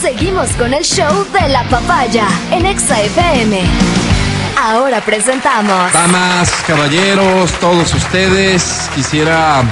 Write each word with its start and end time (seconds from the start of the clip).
Seguimos 0.00 0.48
con 0.52 0.72
el 0.72 0.82
show 0.82 1.26
de 1.30 1.48
la 1.50 1.62
papaya 1.64 2.26
en 2.50 2.64
Exa 2.64 3.02
FM. 3.02 3.60
Ahora 4.58 5.04
presentamos. 5.04 5.92
Damas, 5.92 6.50
caballeros, 6.66 7.52
todos 7.60 7.92
ustedes, 7.92 8.88
quisiera 8.94 9.62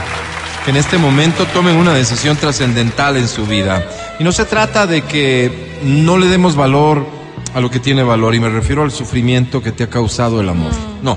que 0.65 0.71
en 0.71 0.77
este 0.77 0.99
momento 0.99 1.47
tomen 1.47 1.77
una 1.77 1.95
decisión 1.95 2.37
trascendental 2.37 3.17
en 3.17 3.27
su 3.27 3.47
vida. 3.47 3.83
Y 4.19 4.25
no 4.25 4.31
se 4.33 4.45
trata 4.45 4.87
de 4.87 5.01
que 5.01 5.81
no 5.83 6.19
le 6.19 6.27
demos 6.27 6.57
valor 6.57 7.07
a 7.55 7.61
lo 7.61 7.71
que 7.71 7.81
tiene 7.81 8.03
valor, 8.03 8.35
y 8.35 8.41
me 8.41 8.51
refiero 8.51 8.83
al 8.83 8.93
sufrimiento 8.93 9.63
que 9.63 9.73
te 9.73 9.85
ha 9.85 9.91
causado 9.91 10.43
el 10.43 10.51
amor. 10.51 10.73
No, 11.03 11.17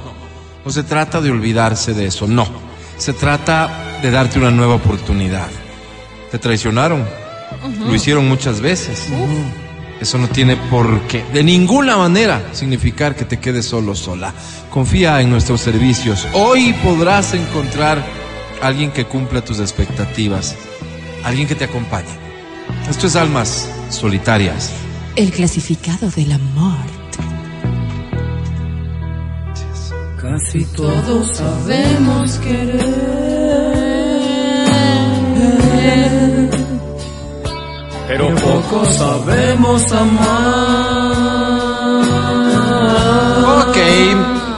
no 0.63 0.71
se 0.71 0.83
trata 0.83 1.19
de 1.19 1.31
olvidarse 1.31 1.93
de 1.93 2.05
eso, 2.05 2.27
no. 2.27 2.47
Se 2.97 3.11
trata 3.11 3.99
de 4.01 4.09
darte 4.09 4.39
una 4.39 4.51
nueva 4.51 4.75
oportunidad. 4.75 5.49
Te 6.31 6.39
traicionaron, 6.39 7.05
lo 7.79 7.95
hicieron 7.95 8.27
muchas 8.27 8.61
veces. 8.61 9.07
Eso 9.99 10.17
no 10.17 10.27
tiene 10.27 10.57
por 10.57 11.01
qué, 11.01 11.23
de 11.31 11.43
ninguna 11.43 11.95
manera, 11.95 12.41
significar 12.53 13.15
que 13.15 13.23
te 13.23 13.37
quedes 13.39 13.65
solo 13.65 13.93
sola. 13.93 14.33
Confía 14.71 15.21
en 15.21 15.29
nuestros 15.29 15.61
servicios. 15.61 16.27
Hoy 16.33 16.73
podrás 16.83 17.35
encontrar 17.35 18.03
a 18.61 18.67
alguien 18.67 18.91
que 18.91 19.05
cumpla 19.05 19.43
tus 19.45 19.59
expectativas, 19.59 20.55
alguien 21.23 21.47
que 21.47 21.53
te 21.53 21.65
acompañe. 21.65 22.09
Esto 22.89 23.05
es 23.05 23.15
Almas 23.15 23.69
Solitarias. 23.89 24.71
El 25.15 25.31
clasificado 25.31 26.09
del 26.09 26.31
amor. 26.31 26.77
Casi 30.19 30.65
todos 30.65 31.37
sabemos 31.37 32.37
querer, 32.39 33.21
pero 38.11 38.35
poco 38.35 38.85
sabemos 38.91 39.89
amar. 39.93 41.15
Ok, 43.69 43.77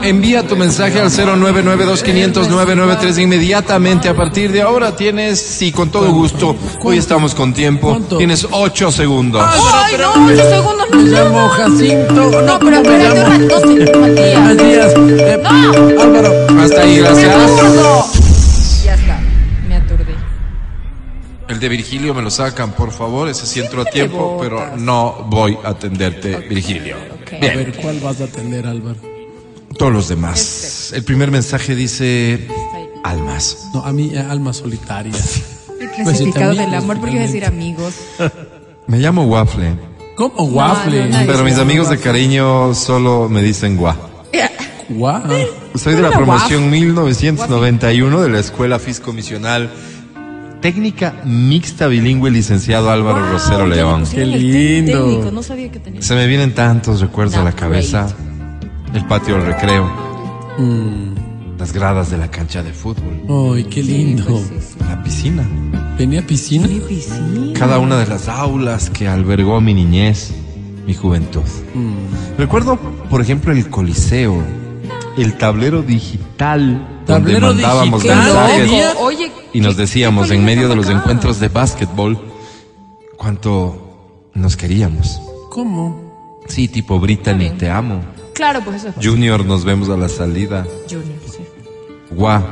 envía 0.02 0.44
tu 0.44 0.56
mensaje 0.56 1.00
al 1.00 1.08
0992500 1.10 3.22
inmediatamente. 3.22 4.08
A 4.08 4.16
partir 4.16 4.50
de 4.50 4.62
ahora 4.62 4.96
tienes, 4.96 5.40
sí, 5.40 5.70
con 5.70 5.90
todo 5.90 6.10
gusto. 6.10 6.56
Hoy 6.82 6.98
estamos 6.98 7.36
con 7.36 7.54
tiempo. 7.54 7.90
¿Cuánto? 7.90 8.18
Tienes 8.18 8.48
8 8.50 8.90
segundos. 8.90 9.46
Ay, 9.46 9.94
no, 9.98 10.30
los 10.30 10.48
segundos 10.48 10.88
no 10.90 10.98
Me 10.98 11.10
llamo 11.10 11.48
Jacinto. 11.48 12.42
No, 12.42 12.58
pero 12.58 12.76
espérate 12.76 13.20
un 13.20 13.48
rato, 13.48 13.62
Matías. 14.00 14.40
Matías. 14.40 14.92
Álvaro. 16.00 16.32
Hasta 16.60 16.80
ahí, 16.80 16.98
gracias. 16.98 17.32
El 21.54 21.60
de 21.60 21.68
Virgilio 21.68 22.14
me 22.14 22.20
lo 22.20 22.30
sacan, 22.30 22.72
por 22.72 22.90
favor. 22.90 23.28
Ese 23.28 23.46
sí 23.46 23.60
entró 23.60 23.82
a 23.82 23.84
tiempo, 23.84 24.38
pero 24.40 24.76
no 24.76 25.24
voy 25.28 25.56
a 25.62 25.68
atenderte, 25.68 26.36
Virgilio. 26.48 26.96
A 26.96 27.36
Bien, 27.38 27.56
ver, 27.56 27.72
¿cuál 27.80 28.00
vas 28.00 28.20
a 28.20 28.24
atender, 28.24 28.66
Álvaro? 28.66 28.96
todos 29.78 29.92
los 29.92 30.08
demás. 30.08 30.92
El 30.94 31.04
primer 31.04 31.30
mensaje 31.30 31.76
dice 31.76 32.48
almas. 33.04 33.68
No, 33.72 33.84
a 33.84 33.92
mí, 33.92 34.10
eh, 34.12 34.18
alma 34.18 34.52
solitaria. 34.52 35.12
El 35.80 35.90
Pues 35.90 36.02
clasificado 36.02 36.56
también, 36.56 36.70
del 36.70 36.78
amor, 36.80 36.98
porque 36.98 37.14
iba 37.14 37.22
a 37.22 37.26
decir 37.26 37.44
amigos. 37.44 37.94
Me 38.88 38.98
llamo 38.98 39.22
Waffle, 39.22 39.76
¿Cómo? 40.16 40.34
Waffle. 40.46 41.08
no, 41.08 41.20
no, 41.20 41.26
pero 41.26 41.44
mis 41.44 41.58
amigos 41.58 41.88
de 41.88 41.98
cariño 41.98 42.74
solo 42.74 43.28
me 43.28 43.42
dicen 43.42 43.76
Gua. 43.76 43.96
Guau. 44.88 45.22
Soy 45.76 45.94
de 45.94 46.02
la 46.02 46.10
promoción 46.10 46.68
1991 46.68 48.22
de 48.22 48.28
la 48.28 48.40
Escuela 48.40 48.78
Fiscomisional 48.80 49.70
Técnica 50.64 51.14
Mixta 51.26 51.88
Bilingüe 51.88 52.30
Licenciado 52.30 52.88
Álvaro 52.88 53.30
Rosero 53.30 53.66
León. 53.66 54.04
Qué 54.10 54.24
lindo. 54.24 54.92
Técnico, 55.10 55.30
no 55.30 55.42
sabía 55.42 55.70
que 55.70 55.78
tenía. 55.78 56.00
Se 56.00 56.14
me 56.14 56.26
vienen 56.26 56.54
tantos 56.54 57.02
recuerdos 57.02 57.36
a 57.36 57.44
la 57.44 57.52
cabeza. 57.52 58.06
El 58.94 59.04
patio 59.04 59.34
del 59.34 59.44
recreo, 59.44 59.84
Mm. 60.56 61.58
las 61.58 61.70
gradas 61.74 62.10
de 62.10 62.16
la 62.16 62.30
cancha 62.30 62.62
de 62.62 62.72
fútbol, 62.72 63.54
Ay, 63.54 63.64
qué 63.64 63.82
lindo. 63.82 64.24
Pues 64.24 64.44
sí, 64.46 64.54
sí. 64.72 64.76
la 64.88 65.02
piscina, 65.02 65.44
¿Venía 65.98 66.26
piscina? 66.26 66.66
Piscina. 66.88 67.52
cada 67.58 67.78
una 67.78 67.98
de 67.98 68.06
las 68.06 68.26
aulas 68.30 68.88
que 68.88 69.06
albergó 69.06 69.60
mi 69.60 69.74
niñez, 69.74 70.32
mi 70.86 70.94
juventud. 70.94 71.42
Mm. 71.74 72.38
Recuerdo, 72.38 72.78
por 73.10 73.20
ejemplo, 73.20 73.52
el 73.52 73.68
Coliseo, 73.68 74.42
el 75.16 75.36
tablero 75.38 75.82
digital 75.82 77.02
Tablero 77.06 77.48
donde 77.48 77.62
mandábamos 77.62 78.02
digital, 78.02 78.24
mensajes. 78.58 78.96
Oye, 79.00 79.32
y 79.52 79.60
nos 79.60 79.74
¿qué- 79.76 79.82
decíamos 79.82 80.30
en 80.30 80.44
medio 80.44 80.68
de 80.68 80.76
los 80.76 80.88
encuentros 80.88 81.38
de 81.40 81.48
básquetbol 81.48 82.18
cuánto 83.16 84.30
nos 84.34 84.56
queríamos. 84.56 85.20
¿Cómo? 85.50 86.40
Sí, 86.48 86.68
tipo 86.68 86.98
Brittany, 86.98 87.50
te 87.58 87.70
amo. 87.70 88.00
Claro, 88.34 88.60
pues 88.64 88.84
eso. 88.84 88.94
Junior, 89.02 89.44
nos 89.44 89.64
vemos 89.64 89.88
a 89.88 89.96
la 89.96 90.08
salida. 90.08 90.66
Junior, 90.88 91.18
sí. 91.30 91.44
Gua, 92.10 92.42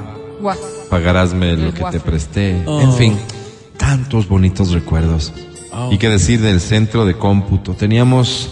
Guau. 0.41 0.57
pagarásme 0.89 1.57
lo 1.57 1.75
que 1.75 1.85
te 1.91 2.01
presté. 2.01 2.63
Oh. 2.67 2.81
En 2.81 2.93
fin, 2.95 3.19
tantos 3.77 4.29
bonitos 4.29 4.71
recuerdos. 4.71 5.33
Oh. 5.73 5.91
Y 5.93 5.99
qué 5.99 6.09
decir 6.09 6.41
del 6.41 6.61
centro 6.61 7.05
de 7.05 7.15
cómputo. 7.17 7.73
Teníamos 7.75 8.51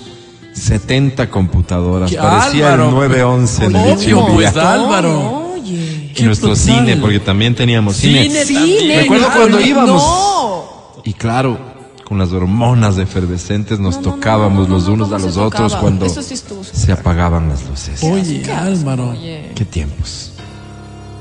70 0.60 1.30
computadoras. 1.30 2.10
¡Qué 2.10 2.16
Parecía 2.16 2.74
el 2.74 2.80
Álvaro! 2.80 2.90
911 2.92 3.64
en 3.64 3.76
Obvio, 3.76 3.96
dicho 3.96 4.26
pues, 4.34 4.54
día. 4.54 4.72
Álvaro. 4.72 5.52
Oye. 5.54 6.12
Y 6.16 6.22
nuestro 6.22 6.50
brutal. 6.50 6.76
cine, 6.76 6.96
porque 6.96 7.20
también 7.20 7.54
teníamos 7.54 7.96
cine. 7.96 8.24
Cine 8.24 8.44
Cine. 8.44 8.96
Recuerdo 9.02 9.26
cuando 9.26 9.56
Álvaro. 9.56 9.66
íbamos. 9.66 10.02
No. 10.02 11.02
Y 11.04 11.14
claro, 11.14 11.58
con 12.04 12.18
las 12.18 12.32
hormonas 12.32 12.98
efervescentes 12.98 13.78
nos 13.78 13.96
No, 13.96 14.02
no, 14.02 14.08
no, 14.08 14.14
tocábamos 14.14 14.68
no, 14.68 14.68
no, 14.68 14.74
los 14.74 14.88
no, 14.88 14.94
unos 14.94 15.08
¿cómo 15.08 15.22
a 15.22 15.26
los 15.26 15.36
otros 15.36 15.76
cuando 15.76 16.08
sí 16.08 16.36
se 16.72 16.92
apagaban 16.92 17.48
las 17.48 17.64
luces. 17.68 18.02
Oye, 18.02 18.52
Álvaro. 18.52 19.10
Oye. 19.10 19.52
Qué 19.54 19.64
tiempos. 19.64 20.32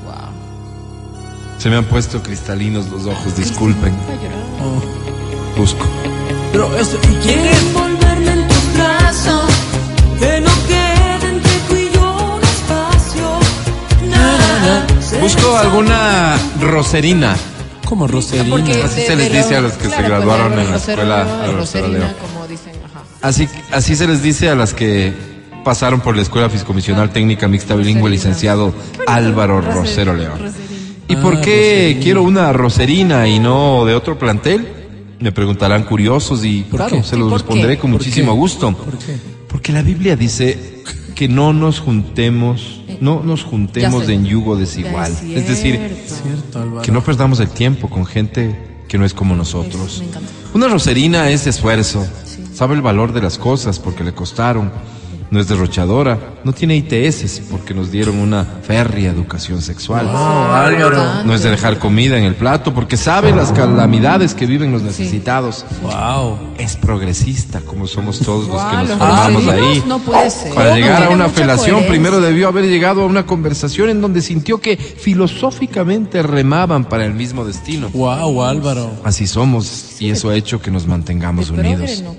Wow. 0.04 0.14
Se 1.58 1.70
me 1.70 1.76
han 1.76 1.84
puesto 1.84 2.22
cristalinos 2.22 2.88
los 2.90 3.06
ojos, 3.06 3.36
disculpen. 3.36 3.92
Oh. 4.60 5.58
Busco. 5.60 5.86
Pero 6.52 6.76
esto, 6.76 6.98
¿y 7.08 7.14
quién 7.22 7.38
es? 7.46 7.64
Que 10.20 10.40
no 10.40 10.50
quede 10.68 11.28
entre 11.30 11.52
tú 11.68 11.76
y 11.76 11.90
yo 11.94 12.34
un 12.36 12.42
espacio. 12.42 14.08
Nada. 14.08 14.86
Busco 15.20 15.56
alguna 15.56 16.36
roserina. 16.60 17.36
Como 17.84 18.06
Roserina. 18.06 18.48
Porque 18.56 18.82
Así 18.84 19.00
de- 19.00 19.06
se 19.06 19.16
les 19.16 19.32
de 19.32 19.38
dice 19.38 19.56
a 19.56 19.60
los 19.62 19.72
que 19.72 19.82
se 19.84 19.88
claro, 19.88 20.02
pues, 20.04 20.08
graduaron 20.10 20.58
en 20.60 20.70
la 20.70 20.76
escuela 20.76 21.22
Álvaro 21.22 21.56
Roserina, 21.56 21.98
León. 21.98 22.12
como 22.20 22.46
dicen, 22.46 22.72
ajá. 22.84 23.02
Así, 23.20 23.48
así 23.72 23.96
se 23.96 24.06
les 24.06 24.22
dice 24.22 24.48
a 24.48 24.54
las 24.54 24.74
que 24.74 25.12
pasaron 25.64 26.00
por 26.00 26.14
la 26.14 26.22
Escuela 26.22 26.48
Fiscomisional 26.48 27.10
Técnica 27.10 27.48
Mixta 27.48 27.74
Bilingüe, 27.74 28.08
licenciado 28.08 28.72
Álvaro 29.08 29.60
Rosero 29.60 30.14
León. 30.14 30.38
Roserina. 30.38 30.54
¿Y 31.08 31.16
por 31.16 31.34
Ah, 31.36 31.40
qué 31.42 31.80
Roserina. 31.80 32.00
quiero 32.04 32.22
una 32.22 32.52
roserina 32.52 33.26
y 33.26 33.40
no 33.40 33.84
de 33.84 33.94
otro 33.96 34.16
plantel? 34.18 34.68
Me 35.18 35.32
preguntarán 35.32 35.82
curiosos 35.82 36.44
y 36.44 36.62
¿Por 36.62 36.78
claro, 36.78 36.96
qué? 36.98 37.02
se 37.02 37.16
¿Y 37.16 37.18
los 37.18 37.28
por 37.30 37.38
responderé 37.40 37.74
qué? 37.74 37.80
con 37.80 37.90
¿Por 37.90 37.98
muchísimo 38.00 38.32
qué? 38.32 38.38
gusto. 38.38 38.72
¿Por 38.72 38.96
qué? 38.98 39.16
Porque 39.60 39.74
la 39.74 39.82
Biblia 39.82 40.16
dice 40.16 40.82
que 41.14 41.28
no 41.28 41.52
nos 41.52 41.80
juntemos, 41.80 42.80
no 43.02 43.22
nos 43.22 43.44
juntemos 43.44 44.08
en 44.08 44.24
yugo 44.24 44.56
desigual. 44.56 45.12
Es 45.12 45.48
decir, 45.48 45.78
cierto. 46.06 46.80
Que 46.80 46.90
no 46.90 47.04
perdamos 47.04 47.40
el 47.40 47.50
tiempo 47.50 47.90
con 47.90 48.06
gente 48.06 48.58
que 48.88 48.96
no 48.96 49.04
es 49.04 49.12
como 49.12 49.36
nosotros. 49.36 50.02
Una 50.54 50.66
roserina 50.66 51.28
es 51.28 51.46
esfuerzo, 51.46 52.08
sabe 52.54 52.74
el 52.74 52.80
valor 52.80 53.12
de 53.12 53.20
las 53.20 53.36
cosas 53.36 53.78
porque 53.78 54.02
le 54.02 54.14
costaron, 54.14 54.72
no 55.30 55.38
es 55.38 55.48
derrochadora, 55.48 56.18
no 56.42 56.52
tiene 56.52 56.76
ITS 56.76 57.42
porque 57.50 57.72
nos 57.72 57.90
dieron 57.90 58.18
una 58.18 58.44
férrea 58.44 59.10
educación 59.10 59.62
sexual. 59.62 60.08
Álvaro. 60.08 61.24
No 61.24 61.34
es 61.34 61.42
de 61.42 61.50
dejar 61.50 61.78
comida 61.78 62.18
en 62.18 62.24
el 62.24 62.34
plato 62.34 62.74
porque 62.74 62.96
sabe 62.96 63.32
las 63.32 63.52
calamidades 63.52 64.34
que 64.34 64.46
viven 64.46 64.72
los 64.72 64.82
necesitados. 64.82 65.64
Wow. 65.82 66.38
Es 66.58 66.76
progresista 66.76 67.60
como 67.60 67.86
somos 67.86 68.18
todos 68.18 68.48
los 68.48 68.62
que 68.62 68.76
nos 68.76 68.88
los 68.88 68.98
formamos 68.98 69.48
ahí. 69.48 69.84
No 69.86 69.98
puede 70.00 70.30
ser. 70.30 70.52
Para 70.54 70.70
No 70.70 70.76
llegar 70.76 71.04
a 71.04 71.10
una 71.10 71.28
felación, 71.28 71.76
coherencia. 71.76 71.88
primero 71.90 72.20
debió 72.20 72.48
haber 72.48 72.66
llegado 72.66 73.02
a 73.02 73.06
una 73.06 73.24
conversación 73.24 73.88
en 73.88 74.00
donde 74.00 74.22
sintió 74.22 74.60
que 74.60 74.76
filosóficamente 74.76 76.22
remaban 76.22 76.84
para 76.84 77.04
el 77.04 77.14
mismo 77.14 77.44
destino. 77.44 77.88
Wow, 77.90 78.42
Álvaro. 78.42 78.90
Así 79.04 79.26
somos 79.26 79.96
y 80.00 80.10
eso 80.10 80.30
ha 80.30 80.36
hecho 80.36 80.60
que 80.60 80.70
nos 80.70 80.86
mantengamos 80.86 81.50
unidos. 81.50 82.02
no 82.02 82.16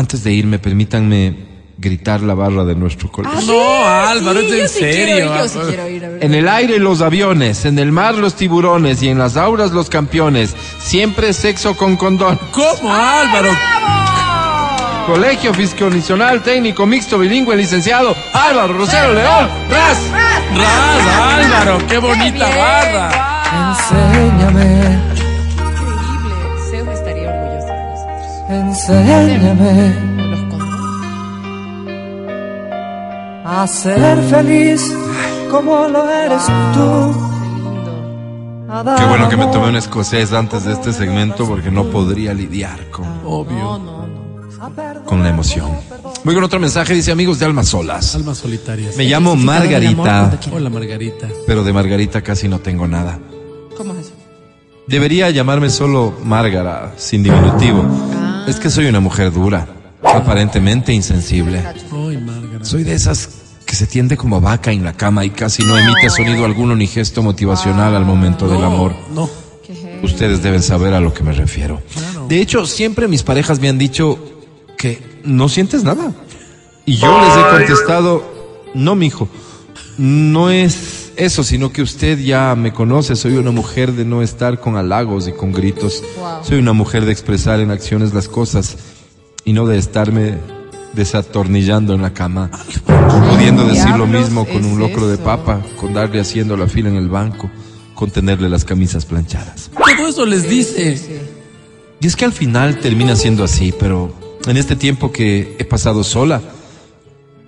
Antes 0.00 0.24
de 0.24 0.32
irme, 0.32 0.58
permítanme 0.58 1.34
gritar 1.76 2.22
la 2.22 2.32
barra 2.34 2.64
de 2.64 2.74
nuestro 2.74 3.10
colegio. 3.12 3.40
No, 3.46 3.84
Álvaro, 3.86 4.40
Sí, 4.40 4.46
es 4.46 4.52
en 4.52 4.58
yo 4.60 4.68
sí 4.68 4.78
quiero 4.78 4.94
serio. 4.94 5.16
ir, 5.18 5.24
yo 5.24 5.48
sí 5.48 5.58
Álvaro. 5.58 5.68
quiero 5.68 5.88
ir, 5.88 6.04
a 6.04 6.08
ver. 6.08 6.24
En 6.24 6.34
el 6.34 6.48
aire 6.48 6.78
los 6.78 7.02
aviones, 7.02 7.64
en 7.66 7.78
el 7.78 7.92
mar 7.92 8.14
los 8.14 8.34
tiburones 8.34 9.02
y 9.02 9.08
en 9.08 9.18
las 9.18 9.36
auras 9.36 9.72
los 9.72 9.90
campeones. 9.90 10.56
Siempre 10.78 11.34
sexo 11.34 11.76
con 11.76 11.96
condón. 11.98 12.38
¿Cómo, 12.52 12.92
Álvaro? 12.94 13.50
Colegio 15.06 15.52
Fiscalizacional 15.52 16.42
Técnico 16.42 16.86
Mixto 16.86 17.18
Bilingüe 17.18 17.56
Licenciado 17.56 18.14
Álvaro 18.32 18.72
Rosero 18.74 19.12
León. 19.12 19.48
¡Ras! 19.68 19.98
Ras, 20.56 21.44
Álvaro, 21.44 21.78
qué 21.88 21.98
bonita 21.98 22.46
barra. 22.56 23.42
Enséñame 23.70 24.79
Enséñame 28.80 29.94
a 33.44 33.66
ser 33.66 34.18
feliz 34.30 34.96
como 35.50 35.86
lo 35.88 36.08
eres 36.08 36.46
tú. 36.72 37.14
Qué 38.96 39.04
bueno 39.04 39.28
que 39.28 39.36
me 39.36 39.46
tomé 39.48 39.68
un 39.68 39.76
escocés 39.76 40.32
antes 40.32 40.64
de 40.64 40.72
este 40.72 40.94
segmento 40.94 41.46
porque 41.46 41.70
no 41.70 41.90
podría 41.90 42.32
lidiar 42.32 42.88
con, 42.90 43.06
Obvio. 43.26 43.82
Con 45.04 45.22
la 45.22 45.28
emoción. 45.28 45.70
Voy 46.24 46.34
con 46.34 46.44
otro 46.44 46.58
mensaje, 46.58 46.94
dice 46.94 47.12
amigos 47.12 47.38
de 47.38 47.44
Almas 47.44 47.68
Solas. 47.68 48.14
Almas 48.14 48.38
solitarias. 48.38 48.96
Me 48.96 49.04
llamo 49.04 49.36
Margarita, 49.36 50.38
Hola, 50.52 50.70
Margarita. 50.70 51.28
pero 51.46 51.64
de 51.64 51.72
Margarita 51.74 52.22
casi 52.22 52.48
no 52.48 52.60
tengo 52.60 52.88
nada. 52.88 53.18
¿Cómo 53.76 53.92
es 53.92 54.06
eso? 54.06 54.12
Debería 54.86 55.28
llamarme 55.28 55.68
solo 55.68 56.14
Márgara, 56.24 56.94
sin 56.96 57.22
diminutivo. 57.22 57.84
Es 58.50 58.58
que 58.58 58.68
soy 58.68 58.86
una 58.86 58.98
mujer 58.98 59.32
dura, 59.32 59.68
aparentemente 60.02 60.92
insensible. 60.92 61.62
Soy 62.62 62.82
de 62.82 62.94
esas 62.94 63.28
que 63.64 63.76
se 63.76 63.86
tiende 63.86 64.16
como 64.16 64.40
vaca 64.40 64.72
en 64.72 64.82
la 64.82 64.92
cama 64.92 65.24
y 65.24 65.30
casi 65.30 65.62
no 65.62 65.78
emite 65.78 66.10
sonido 66.10 66.44
alguno 66.44 66.74
ni 66.74 66.88
gesto 66.88 67.22
motivacional 67.22 67.94
al 67.94 68.04
momento 68.04 68.48
del 68.48 68.64
amor. 68.64 68.92
No. 69.14 69.30
Ustedes 70.02 70.42
deben 70.42 70.64
saber 70.64 70.94
a 70.94 71.00
lo 71.00 71.14
que 71.14 71.22
me 71.22 71.30
refiero. 71.30 71.80
De 72.28 72.40
hecho, 72.40 72.66
siempre 72.66 73.06
mis 73.06 73.22
parejas 73.22 73.60
me 73.60 73.68
han 73.68 73.78
dicho 73.78 74.18
que 74.76 75.00
no 75.22 75.48
sientes 75.48 75.84
nada. 75.84 76.10
Y 76.86 76.96
yo 76.96 77.20
les 77.20 77.36
he 77.36 77.50
contestado, 77.56 78.64
no, 78.74 78.96
mijo, 78.96 79.28
no 79.96 80.50
es 80.50 80.89
eso, 81.20 81.44
sino 81.44 81.70
que 81.72 81.82
usted 81.82 82.18
ya 82.18 82.54
me 82.56 82.72
conoce. 82.72 83.14
Soy 83.14 83.36
una 83.36 83.50
mujer 83.50 83.92
de 83.92 84.04
no 84.04 84.22
estar 84.22 84.58
con 84.58 84.76
halagos 84.76 85.28
y 85.28 85.32
con 85.32 85.52
gritos. 85.52 86.02
Wow. 86.18 86.44
Soy 86.44 86.58
una 86.58 86.72
mujer 86.72 87.04
de 87.04 87.12
expresar 87.12 87.60
en 87.60 87.70
acciones 87.70 88.14
las 88.14 88.28
cosas 88.28 88.76
y 89.44 89.52
no 89.52 89.66
de 89.66 89.78
estarme 89.78 90.38
desatornillando 90.94 91.94
en 91.94 92.02
la 92.02 92.14
cama. 92.14 92.50
Pudiendo 93.30 93.66
decir 93.66 93.94
lo 93.96 94.06
mismo 94.06 94.46
con 94.46 94.64
un 94.64 94.78
locro 94.78 95.08
de 95.08 95.18
papa, 95.18 95.60
con 95.78 95.92
darle 95.92 96.20
haciendo 96.20 96.56
la 96.56 96.66
fila 96.66 96.88
en 96.88 96.96
el 96.96 97.08
banco, 97.08 97.50
con 97.94 98.10
tenerle 98.10 98.48
las 98.48 98.64
camisas 98.64 99.04
planchadas. 99.04 99.70
Todo 99.96 100.08
eso 100.08 100.24
les 100.24 100.48
dice. 100.48 101.20
Y 102.00 102.06
es 102.06 102.16
que 102.16 102.24
al 102.24 102.32
final 102.32 102.78
termina 102.78 103.14
siendo 103.14 103.44
así, 103.44 103.74
pero 103.78 104.14
en 104.46 104.56
este 104.56 104.74
tiempo 104.74 105.12
que 105.12 105.54
he 105.58 105.64
pasado 105.64 106.02
sola, 106.02 106.40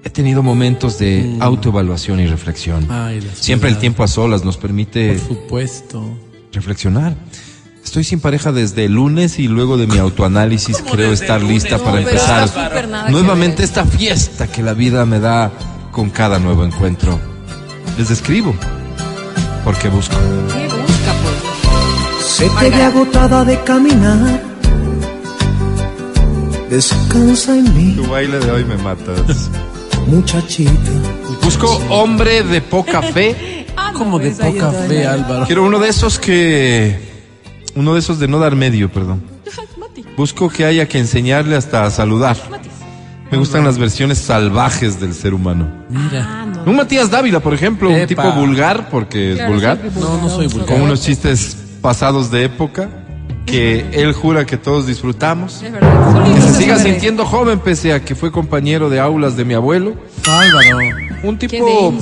he 0.05 0.11
tenido 0.11 0.43
momentos 0.43 0.99
de 0.99 1.37
autoevaluación 1.41 2.21
y 2.21 2.27
reflexión. 2.27 2.87
Ay, 2.91 3.21
Siempre 3.35 3.71
el 3.71 3.79
tiempo 3.79 4.03
a 4.03 4.09
solas 4.09 4.45
nos 4.45 4.57
permite 4.57 5.15
Por 5.15 5.37
supuesto. 5.37 6.19
reflexionar. 6.53 7.15
Estoy 7.85 8.05
sin 8.05 8.21
pareja 8.21 8.53
desde 8.53 8.85
el 8.85 8.93
lunes 8.95 9.39
y 9.39 9.49
luego 9.49 9.77
de 9.77 9.87
mi 9.87 9.99
autoanálisis 9.99 10.83
creo 10.91 11.13
estar 11.13 11.43
lista 11.43 11.79
para 11.79 11.99
pero 11.99 12.09
empezar 12.11 13.11
nuevamente 13.11 13.65
esta 13.65 13.85
fiesta 13.85 14.47
que 14.47 14.63
la 14.63 14.73
vida 14.73 15.05
me 15.05 15.19
da 15.19 15.51
con 15.91 16.09
cada 16.11 16.39
nuevo 16.39 16.65
encuentro. 16.65 17.19
Les 17.99 18.11
escribo 18.11 18.55
porque 19.65 19.89
busco. 19.89 20.15
¿Qué 20.53 20.65
busca, 20.69 21.13
pues? 21.23 22.33
Se 22.33 22.49
te 22.49 22.71
ve 22.71 22.83
agotada 22.83 23.45
de 23.45 23.61
caminar. 23.63 24.43
Descansa 26.71 27.59
en 27.59 27.77
mí, 27.77 28.07
baile 28.09 28.39
de 28.39 28.51
hoy 28.51 28.65
me 28.65 28.77
matas. 28.79 29.51
Muchachita. 30.07 30.73
Busco 31.43 31.67
hombre 31.91 32.43
de 32.43 32.61
poca 32.61 33.03
fe. 33.03 33.59
Ah, 33.75 33.91
no, 33.91 34.01
Como 34.01 34.19
de 34.19 34.29
esa 34.29 34.45
poca 34.47 34.71
fe, 34.71 35.07
Álvaro. 35.07 35.47
Quiero 35.47 35.65
uno 35.65 35.79
de 35.79 35.89
esos 35.89 36.19
que. 36.19 36.95
Uno 37.75 37.95
de 37.95 38.01
esos 38.01 38.19
de 38.19 38.29
no 38.29 38.39
dar 38.39 38.55
medio, 38.55 38.93
perdón. 38.93 39.23
Mati. 39.79 40.05
Busco 40.15 40.51
que 40.51 40.67
haya 40.67 40.87
que 40.87 40.99
enseñarle 40.99 41.57
hasta 41.57 41.85
a 41.87 41.91
saludar. 41.91 42.37
Me 43.31 43.39
gustan 43.39 43.65
las 43.65 43.79
versiones 43.79 44.19
salvajes 44.19 45.01
del 45.01 45.15
ser 45.15 45.33
humano. 45.33 45.69
Mira. 45.89 46.27
Ah, 46.29 46.45
no. 46.45 46.71
Un 46.71 46.77
Matías 46.77 47.11
Dávila, 47.11 47.41
por 47.41 47.55
ejemplo, 47.55 47.89
un 47.89 48.07
tipo 48.07 48.31
vulgar, 48.33 48.91
porque 48.91 49.31
es 49.33 49.37
Claro, 49.37 49.53
vulgar, 49.55 49.79
No, 49.99 50.19
no 50.21 50.29
soy 50.29 50.49
vulgar. 50.49 50.69
con 50.69 50.83
unos 50.83 51.01
chistes 51.01 51.57
pasados 51.81 52.31
de 52.31 52.45
época 52.45 52.91
que 53.47 53.87
él 53.93 54.13
jura 54.13 54.47
que 54.47 54.57
todos 54.57 54.87
disfrutamos. 54.87 55.63
Es 55.63 55.73
verdad. 55.73 56.25
Que 56.35 56.41
se 56.41 56.55
siga 56.55 56.79
sintiendo 56.79 57.25
joven 57.25 57.59
pese 57.61 57.93
a 57.93 58.05
que 58.05 58.15
fue 58.15 58.31
compañero 58.31 58.89
de 58.91 59.01
aulas 59.01 59.37
de 59.37 59.45
mi 59.45 59.55
abuelo. 59.55 59.95
Álvaro. 60.27 60.79
Un 61.23 61.39
tipo 61.39 61.95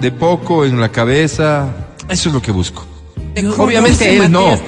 de 0.00 0.12
poco 0.12 0.64
en 0.64 0.80
la 0.80 0.90
cabeza. 0.90 1.68
Eso 2.08 2.28
es 2.28 2.34
lo 2.34 2.42
que 2.42 2.52
busco. 2.52 2.86
Te 3.34 3.48
Obviamente 3.48 4.16
él 4.16 4.30
no. 4.30 4.58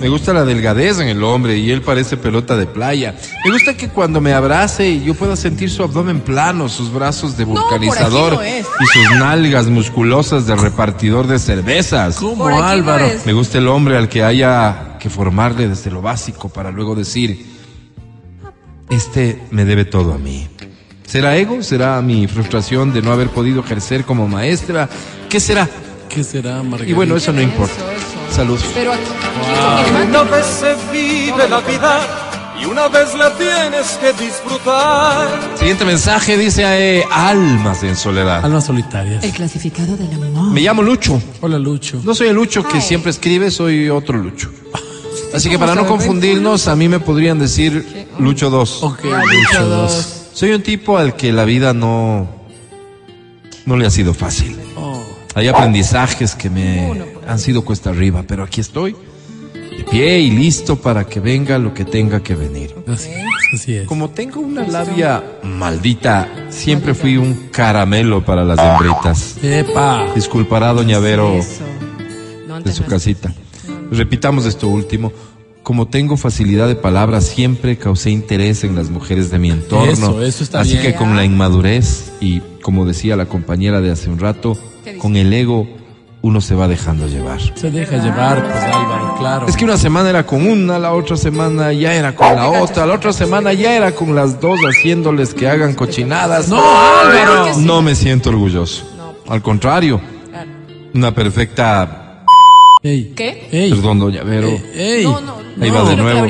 Me 0.00 0.08
gusta 0.08 0.32
la 0.32 0.44
delgadez 0.44 0.98
en 0.98 1.08
el 1.08 1.22
hombre 1.22 1.58
y 1.58 1.70
él 1.70 1.82
parece 1.82 2.16
pelota 2.16 2.56
de 2.56 2.66
playa. 2.66 3.14
Me 3.44 3.52
gusta 3.52 3.76
que 3.76 3.88
cuando 3.88 4.20
me 4.20 4.32
abrace 4.32 5.00
yo 5.00 5.14
pueda 5.14 5.36
sentir 5.36 5.70
su 5.70 5.82
abdomen 5.82 6.20
plano, 6.20 6.68
sus 6.68 6.92
brazos 6.92 7.36
de 7.36 7.44
vulcanizador 7.44 8.34
no 8.34 8.44
y 8.44 8.62
sus 8.62 9.18
nalgas 9.18 9.66
musculosas 9.66 10.46
de 10.46 10.56
repartidor 10.56 11.26
de 11.26 11.38
cervezas. 11.38 12.16
¿Cómo, 12.16 12.44
Por 12.44 12.52
aquí 12.52 12.60
no 12.60 12.66
Álvaro? 12.66 13.06
Me 13.24 13.32
gusta 13.32 13.58
el 13.58 13.68
hombre 13.68 13.96
al 13.96 14.08
que 14.08 14.24
haya 14.24 14.96
que 14.98 15.08
formarle 15.08 15.68
desde 15.68 15.90
lo 15.90 16.02
básico 16.02 16.48
para 16.48 16.70
luego 16.70 16.94
decir, 16.94 17.46
este 18.90 19.40
me 19.50 19.64
debe 19.64 19.84
todo 19.84 20.14
a 20.14 20.18
mí. 20.18 20.48
¿Será 21.06 21.36
ego? 21.36 21.62
¿Será 21.62 22.00
mi 22.02 22.26
frustración 22.28 22.92
de 22.92 23.02
no 23.02 23.12
haber 23.12 23.30
podido 23.30 23.60
ejercer 23.60 24.04
como 24.04 24.28
maestra? 24.28 24.88
¿Qué 25.28 25.40
será? 25.40 25.68
¿Qué 26.08 26.24
será, 26.24 26.62
Margarita? 26.62 26.90
Y 26.90 26.92
bueno, 26.92 27.16
eso 27.16 27.32
no 27.32 27.40
Eso, 27.40 27.50
importa. 27.50 27.74
Salud. 28.30 28.58
Pero 28.74 28.92
aquí. 28.92 29.02
¿quién 29.92 30.08
Una 30.08 30.22
vez 30.22 30.46
se 30.46 30.74
vive 30.92 31.48
la 31.48 31.60
vida 31.60 32.00
y 32.60 32.64
una 32.66 32.88
vez 32.88 33.14
la 33.14 33.34
tienes 33.36 33.98
que 34.00 34.12
disfrutar. 34.22 35.28
Siguiente 35.56 35.84
mensaje 35.84 36.36
dice 36.36 36.62
eh, 36.66 37.04
Almas 37.10 37.82
en 37.82 37.96
soledad. 37.96 38.44
Almas 38.44 38.66
solitarias. 38.66 39.24
El 39.24 39.32
clasificado 39.32 39.96
del 39.96 40.12
amor. 40.12 40.50
Me 40.52 40.60
llamo 40.60 40.82
Lucho. 40.82 41.20
Hola, 41.40 41.58
Lucho. 41.58 42.00
No 42.04 42.14
soy 42.14 42.28
el 42.28 42.34
Lucho 42.34 42.66
que 42.66 42.80
siempre 42.80 43.10
escribe, 43.10 43.50
soy 43.50 43.88
otro 43.88 44.18
Lucho. 44.18 44.50
Así 45.34 45.48
que 45.48 45.56
¿Cómo 45.56 45.66
para 45.66 45.80
no 45.80 45.86
confundirnos, 45.86 46.68
a 46.68 46.76
mí 46.76 46.88
me 46.88 47.00
podrían 47.00 47.38
decir 47.38 48.08
Lucho 48.18 48.50
2. 48.50 48.82
Ok, 48.82 49.04
Lucho 49.04 49.16
Lucho 49.16 49.66
2. 49.66 49.68
dos. 49.68 50.16
Soy 50.32 50.52
un 50.52 50.62
tipo 50.62 50.98
al 50.98 51.16
que 51.16 51.32
la 51.32 51.44
vida 51.44 51.72
no 51.72 52.28
no 53.66 53.76
le 53.76 53.86
ha 53.86 53.90
sido 53.90 54.14
fácil. 54.14 54.59
Hay 55.34 55.48
aprendizajes 55.48 56.34
que 56.34 56.50
me 56.50 56.90
han 57.26 57.38
sido 57.38 57.64
cuesta 57.64 57.90
arriba, 57.90 58.24
pero 58.26 58.42
aquí 58.42 58.60
estoy, 58.60 58.96
de 59.52 59.84
pie 59.84 60.18
y 60.18 60.30
listo 60.30 60.76
para 60.76 61.04
que 61.04 61.20
venga 61.20 61.58
lo 61.58 61.72
que 61.72 61.84
tenga 61.84 62.22
que 62.22 62.34
venir. 62.34 62.74
así 62.86 63.10
es. 63.10 63.24
Así 63.52 63.74
es. 63.74 63.86
Como 63.86 64.10
tengo 64.10 64.40
una 64.40 64.66
labia 64.66 65.22
maldita, 65.42 66.28
siempre 66.50 66.94
fui 66.94 67.16
un 67.16 67.48
caramelo 67.50 68.24
para 68.24 68.44
las 68.44 68.58
hembritas. 68.58 69.36
Epa. 69.42 70.06
Disculpará, 70.14 70.72
doña 70.72 70.98
Vero, 71.00 71.40
de 72.64 72.72
su 72.72 72.84
casita. 72.84 73.32
Repitamos 73.90 74.46
esto 74.46 74.68
último. 74.68 75.12
Como 75.70 75.86
tengo 75.86 76.16
facilidad 76.16 76.66
de 76.66 76.74
palabras, 76.74 77.26
siempre 77.26 77.78
causé 77.78 78.10
interés 78.10 78.64
en 78.64 78.74
las 78.74 78.90
mujeres 78.90 79.30
de 79.30 79.38
mi 79.38 79.52
entorno. 79.52 79.92
Eso, 79.92 80.20
eso 80.20 80.42
está 80.42 80.62
Así 80.62 80.72
bien. 80.72 80.82
que 80.82 80.94
con 80.96 81.14
la 81.14 81.24
inmadurez 81.24 82.10
y, 82.20 82.40
como 82.60 82.84
decía 82.84 83.14
la 83.14 83.26
compañera 83.26 83.80
de 83.80 83.92
hace 83.92 84.10
un 84.10 84.18
rato, 84.18 84.58
con 84.98 85.14
el 85.14 85.32
ego 85.32 85.68
uno 86.22 86.40
se 86.40 86.56
va 86.56 86.66
dejando 86.66 87.06
llevar. 87.06 87.38
Se 87.56 87.70
deja 87.70 87.98
llevar, 87.98 88.42
pues, 88.42 88.64
Álvaro, 88.64 89.14
claro. 89.20 89.46
Es 89.46 89.56
que 89.56 89.64
una 89.64 89.76
semana 89.76 90.10
era 90.10 90.26
con 90.26 90.44
una, 90.44 90.76
la 90.80 90.92
otra 90.92 91.16
semana 91.16 91.72
ya 91.72 91.94
era 91.94 92.16
con 92.16 92.34
la 92.34 92.48
otra, 92.48 92.84
la 92.84 92.94
otra 92.94 93.12
semana 93.12 93.52
ya 93.52 93.76
era 93.76 93.94
con 93.94 94.12
las 94.16 94.40
dos 94.40 94.58
haciéndoles 94.68 95.34
que 95.34 95.48
hagan 95.48 95.74
cochinadas. 95.74 96.48
No, 96.48 96.56
Álvaro. 96.58 97.56
No 97.58 97.80
me 97.80 97.94
siento 97.94 98.30
orgulloso. 98.30 98.90
No. 98.96 99.14
Al 99.32 99.40
contrario, 99.40 100.00
una 100.94 101.14
perfecta... 101.14 102.24
Ey. 102.82 103.12
¿Qué? 103.14 103.46
Ey. 103.52 103.70
Perdón, 103.70 103.98
doña 103.98 104.22
Vero. 104.22 104.48
Ey. 104.74 105.04
No, 105.04 105.20
no, 105.20 105.39
Ahí 105.60 105.70
no, 105.70 105.76
va 105.76 105.90
de 105.90 105.96
que 105.96 106.02
nuevo. 106.02 106.26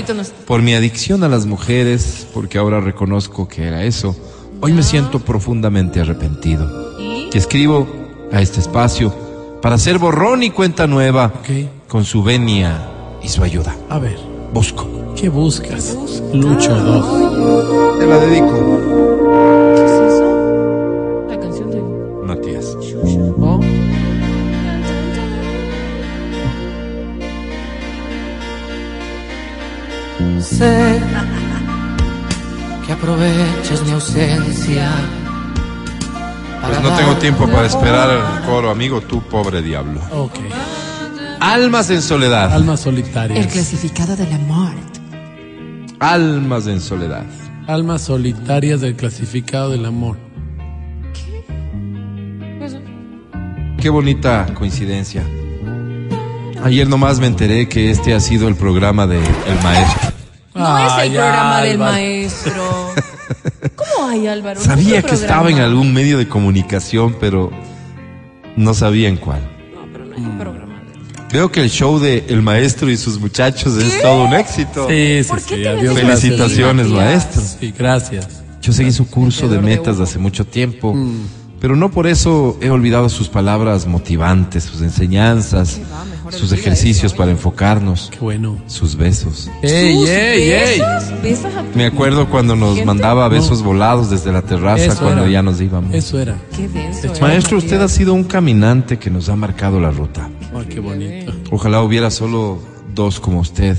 Por 0.46 0.62
mi 0.62 0.75
adicción 0.75 1.25
a 1.25 1.28
las 1.28 1.46
mujeres, 1.46 2.26
porque 2.34 2.58
ahora 2.58 2.80
reconozco 2.80 3.49
que 3.49 3.64
era 3.64 3.84
eso, 3.84 4.16
hoy 4.60 4.72
me 4.72 4.82
siento 4.82 5.20
profundamente 5.20 6.00
arrepentido. 6.00 6.99
¿Y? 6.99 7.30
Y 7.32 7.38
escribo 7.38 7.88
a 8.32 8.40
este 8.40 8.60
espacio 8.60 9.14
para 9.62 9.76
hacer 9.76 9.99
borrón 9.99 10.42
y 10.42 10.50
cuenta 10.50 10.87
nueva 10.87 11.32
con 11.88 12.04
su 12.04 12.22
venia 12.22 12.88
y 13.22 13.28
su 13.28 13.42
ayuda. 13.42 13.76
A 13.88 13.99
ver, 13.99 14.18
Busco. 14.52 15.14
¿qué 15.16 15.28
buscas? 15.28 15.96
Lucho 16.32 16.75
2. 16.75 17.99
Te 17.99 18.06
la 18.06 18.18
dedico, 18.18 18.89
Sé 30.50 31.00
que 32.87 32.92
aprovechas 32.92 33.83
mi 33.85 33.92
ausencia. 33.92 34.90
Pues 36.66 36.83
no 36.83 36.90
tengo 36.97 37.14
tiempo 37.16 37.47
para 37.49 37.66
esperar 37.66 38.11
al 38.11 38.42
coro, 38.45 38.71
amigo, 38.71 39.00
tú 39.00 39.23
pobre 39.23 39.62
diablo. 39.62 40.00
ok. 40.12 40.35
Almas 41.40 41.88
en 41.90 42.02
soledad. 42.02 42.52
Almas 42.52 42.80
El 42.80 42.85
solitarias. 42.85 43.47
clasificado 43.47 44.14
del 44.14 44.30
amor. 44.33 44.73
Almas 45.99 46.66
en 46.66 46.80
soledad. 46.80 47.25
Almas 47.66 48.02
solitarias 48.02 48.80
del 48.83 48.95
clasificado 48.95 49.71
del 49.71 49.87
amor. 49.87 50.19
Qué 53.80 53.88
bonita 53.88 54.47
coincidencia. 54.54 55.25
Ayer 56.62 56.87
nomás 56.87 57.21
me 57.21 57.26
enteré 57.26 57.69
que 57.69 57.90
este 57.90 58.12
ha 58.14 58.21
sido 58.21 58.47
el 58.49 58.54
programa 58.54 59.07
de 59.07 59.16
El 59.16 59.62
Maestro. 59.62 60.10
No 60.54 60.78
es 60.87 60.92
Ay, 60.92 61.09
el 61.09 61.14
programa 61.14 61.61
del 61.62 61.78
maestro. 61.78 62.95
¿Cómo 63.76 64.09
hay, 64.09 64.26
Álvaro? 64.26 64.59
No 64.61 64.66
Sabía 64.66 65.02
que 65.02 65.14
estaba 65.14 65.50
en 65.50 65.59
algún 65.59 65.92
medio 65.92 66.19
de 66.19 66.28
comunicación, 66.28 67.16
pero 67.21 67.50
no 68.57 68.75
sabía 68.75 69.09
en 69.09 69.16
cuál. 69.16 69.40
No, 69.75 69.83
pero 69.92 70.04
no 70.07 70.14
es 70.16 70.23
el 70.23 70.38
programa 70.38 70.80
del 70.80 71.28
Veo 71.33 71.52
que 71.52 71.61
el 71.62 71.71
show 71.71 71.99
de 72.00 72.25
El 72.28 72.42
Maestro 72.42 72.90
y 72.90 72.97
sus 72.97 73.21
muchachos 73.21 73.76
es 73.76 74.02
todo 74.02 74.25
un 74.25 74.33
éxito. 74.35 74.87
Sí, 74.88 75.21
sí, 75.23 75.28
¿Por 75.28 75.38
qué 75.42 75.45
sí. 75.45 75.54
tienes 75.62 75.78
Adiós, 75.78 75.95
gracias. 75.97 76.21
Felicitaciones, 76.21 76.87
Matías? 76.88 77.07
maestro. 77.07 77.42
Sí, 77.61 77.75
gracias. 77.78 78.28
Yo 78.61 78.73
seguí 78.73 78.90
su 78.92 79.07
curso 79.09 79.49
de 79.49 79.57
de 79.57 79.62
metas 79.62 79.95
humo. 79.97 80.04
hace 80.04 80.19
mucho 80.19 80.45
tiempo, 80.45 80.92
Mm. 80.95 81.26
Pero 81.61 81.76
no 81.76 81.90
por 81.90 82.07
eso 82.07 82.57
he 82.61 82.71
olvidado 82.71 83.09
sus 83.09 83.29
palabras 83.29 83.87
motivantes, 83.87 84.64
sus 84.64 84.81
enseñanzas, 84.81 85.81
va, 85.93 86.33
sus 86.33 86.52
ejercicios 86.52 87.12
eso, 87.12 87.17
para 87.17 87.31
enfocarnos, 87.31 88.09
Qué 88.11 88.19
bueno. 88.19 88.59
sus 88.67 88.97
besos. 88.97 89.50
¡Ey, 89.62 89.97
¿Sus 89.97 90.09
ey, 90.09 90.50
ey! 90.52 90.83
Me 91.75 91.85
acuerdo 91.87 92.29
cuando 92.31 92.57
nos 92.57 92.71
gente? 92.76 92.87
mandaba 92.87 93.29
besos 93.29 93.62
volados 93.62 94.11
desde 94.11 94.33
la 94.33 94.43
terraza 94.43 94.85
Eso 94.87 95.02
cuando 95.02 95.23
era. 95.23 95.31
ya 95.31 95.43
nos 95.43 95.61
íbamos. 95.61 95.95
Eso 95.95 96.19
era. 96.19 96.37
Qué 96.57 96.67
denso. 96.69 97.07
eres, 97.09 97.21
Maestro, 97.21 97.59
usted 97.59 97.81
ha 97.81 97.88
sido 97.88 98.14
un 98.14 98.25
caminante 98.25 98.99
que 98.99 99.11
nos 99.11 99.29
ha 99.29 99.37
marcado 99.37 99.81
la 99.81 99.90
ruta. 99.90 100.29
Ay, 100.55 100.67
qué 100.69 100.81
bonito. 100.81 101.33
Ojalá 101.50 101.83
hubiera 101.83 102.11
solo 102.11 102.59
dos 102.95 103.21
como 103.21 103.40
usted. 103.40 103.76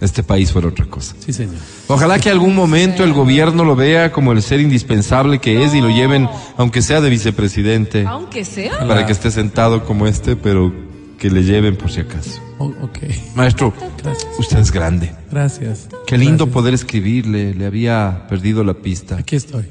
Este 0.00 0.22
país 0.22 0.52
fuera 0.52 0.68
otra 0.68 0.86
cosa. 0.86 1.16
Sí, 1.18 1.32
señor. 1.32 1.56
Ojalá 1.88 2.18
que 2.20 2.30
algún 2.30 2.54
momento 2.54 3.02
el 3.02 3.12
gobierno 3.12 3.64
lo 3.64 3.74
vea 3.74 4.12
como 4.12 4.30
el 4.32 4.42
ser 4.42 4.60
indispensable 4.60 5.40
que 5.40 5.64
es 5.64 5.74
y 5.74 5.80
lo 5.80 5.88
lleven, 5.90 6.28
aunque 6.56 6.82
sea 6.82 7.00
de 7.00 7.10
vicepresidente, 7.10 8.06
Aunque 8.06 8.44
sea. 8.44 8.78
para 8.86 9.04
que 9.06 9.12
esté 9.12 9.30
sentado 9.32 9.84
como 9.84 10.06
este, 10.06 10.36
pero 10.36 10.72
que 11.18 11.30
le 11.30 11.42
lleven 11.42 11.76
por 11.76 11.90
si 11.90 12.00
acaso. 12.00 12.40
Oh, 12.58 12.66
ok. 12.82 12.98
Maestro, 13.34 13.72
Gracias. 14.02 14.28
usted 14.38 14.58
es 14.58 14.70
grande. 14.70 15.12
Gracias. 15.32 15.88
Qué 16.06 16.16
lindo 16.16 16.44
Gracias. 16.44 16.54
poder 16.54 16.74
escribirle. 16.74 17.54
Le 17.54 17.66
había 17.66 18.26
perdido 18.28 18.62
la 18.62 18.74
pista. 18.74 19.16
Aquí 19.16 19.34
estoy. 19.34 19.66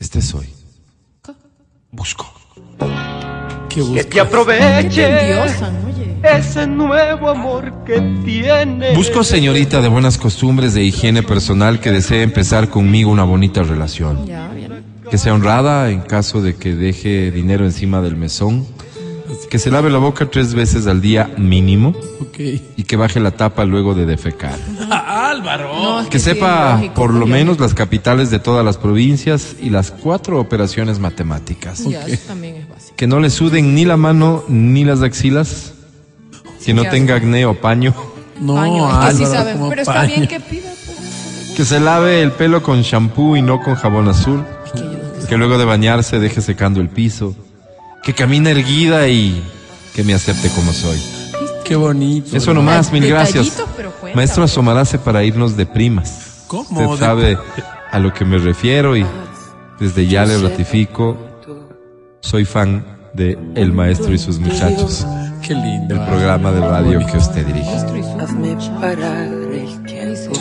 Este 0.00 0.20
soy. 0.22 0.48
Busco. 1.92 2.32
¿Qué 3.68 3.76
Que 3.76 3.80
buscas? 3.82 4.04
te 4.04 4.08
Qué 4.10 4.20
aproveche. 4.20 5.34
Ese 6.22 6.66
nuevo 6.66 7.30
amor 7.30 7.84
que 7.84 8.00
tiene. 8.24 8.94
Busco 8.94 9.24
señorita 9.24 9.80
de 9.80 9.88
buenas 9.88 10.18
costumbres 10.18 10.74
de 10.74 10.84
higiene 10.84 11.22
personal 11.22 11.80
que 11.80 11.90
desee 11.90 12.22
empezar 12.22 12.68
conmigo 12.68 13.10
una 13.10 13.24
bonita 13.24 13.62
relación. 13.62 14.26
Ya, 14.26 14.48
bien. 14.48 14.82
Que 15.10 15.18
sea 15.18 15.34
honrada 15.34 15.90
en 15.90 16.00
caso 16.00 16.40
de 16.40 16.56
que 16.56 16.74
deje 16.74 17.30
dinero 17.30 17.64
encima 17.64 18.00
del 18.00 18.16
mesón. 18.16 18.66
Que 19.50 19.58
se 19.58 19.70
lave 19.70 19.90
la 19.90 19.98
boca 19.98 20.30
tres 20.30 20.54
veces 20.54 20.86
al 20.86 21.00
día 21.00 21.30
mínimo. 21.36 21.94
Ok. 22.20 22.38
Y 22.76 22.84
que 22.84 22.96
baje 22.96 23.20
la 23.20 23.32
tapa 23.32 23.64
luego 23.64 23.94
de 23.94 24.06
defecar. 24.06 24.58
Álvaro. 24.90 25.72
No, 25.74 26.00
es 26.00 26.08
Que 26.08 26.18
sí, 26.18 26.30
sepa 26.30 26.74
lógico, 26.74 26.94
por 26.94 27.12
lo 27.12 27.26
menos 27.26 27.58
las 27.58 27.74
capitales 27.74 28.30
de 28.30 28.38
todas 28.38 28.64
las 28.64 28.78
provincias 28.78 29.56
y 29.60 29.70
las 29.70 29.90
cuatro 29.90 30.38
operaciones 30.40 30.98
matemáticas. 30.98 31.84
Ya, 31.84 32.06
eso 32.06 32.28
también 32.28 32.56
es 32.56 32.68
básico. 32.68 32.96
Que 32.96 33.06
no 33.06 33.20
le 33.20 33.30
suden 33.30 33.74
ni 33.74 33.84
la 33.84 33.96
mano 33.96 34.44
ni 34.48 34.84
las 34.84 35.02
axilas. 35.02 35.74
Que 36.64 36.74
no 36.74 36.82
tenga 36.84 37.16
acné 37.16 37.44
o 37.46 37.54
paño. 37.54 37.94
No, 38.40 38.54
Paño, 38.54 38.86
es 38.88 38.92
que 38.92 38.96
Álvaro, 39.06 39.16
sí 39.18 39.26
saben, 39.26 39.56
como 39.58 39.68
pero 39.70 39.82
está 39.82 39.94
paño. 39.94 40.08
bien 40.08 40.26
que 40.26 40.40
pida. 40.40 40.70
pues. 40.86 41.52
Que 41.56 41.64
se 41.64 41.80
lave 41.80 42.22
el 42.22 42.32
pelo 42.32 42.62
con 42.62 42.82
shampoo 42.82 43.36
y 43.36 43.42
no 43.42 43.60
con 43.60 43.74
jabón 43.74 44.08
azul. 44.08 44.44
Que 44.74 45.26
Que 45.28 45.36
luego 45.36 45.58
de 45.58 45.64
bañarse 45.64 46.18
deje 46.18 46.40
secando 46.40 46.80
el 46.80 46.88
piso. 46.88 47.34
Que 48.02 48.14
camine 48.14 48.50
erguida 48.50 49.06
y 49.08 49.42
que 49.94 50.02
me 50.02 50.14
acepte 50.14 50.48
como 50.50 50.72
soy. 50.72 51.00
Qué 51.64 51.76
bonito. 51.76 52.36
Eso 52.36 52.52
nomás, 52.52 52.90
mil 52.92 53.06
gracias. 53.06 53.50
Cuenta, 54.00 54.16
Maestro, 54.16 54.44
asomarase 54.44 54.98
para 54.98 55.22
irnos 55.22 55.56
de 55.56 55.64
primas. 55.66 56.44
¿Cómo? 56.48 56.90
Usted 56.92 57.04
sabe 57.06 57.38
a 57.90 57.98
lo 57.98 58.12
que 58.12 58.24
me 58.24 58.38
refiero 58.38 58.96
y 58.96 59.06
desde 59.78 60.06
ya 60.08 60.24
le 60.24 60.36
ratifico. 60.38 61.16
Soy 62.20 62.44
fan 62.44 62.84
de 63.14 63.38
El 63.54 63.72
Maestro 63.72 64.12
y 64.12 64.18
sus 64.18 64.38
muchachos. 64.38 65.06
Qué 65.42 65.54
lindo. 65.54 65.94
El 65.94 66.00
programa 66.06 66.52
de 66.52 66.60
radio 66.60 67.04
que 67.06 67.16
usted 67.18 67.46
dirige. 67.46 67.68
Hazme 67.70 68.56
parar 68.80 69.26
el 69.26 69.82
tiempo. 69.84 70.32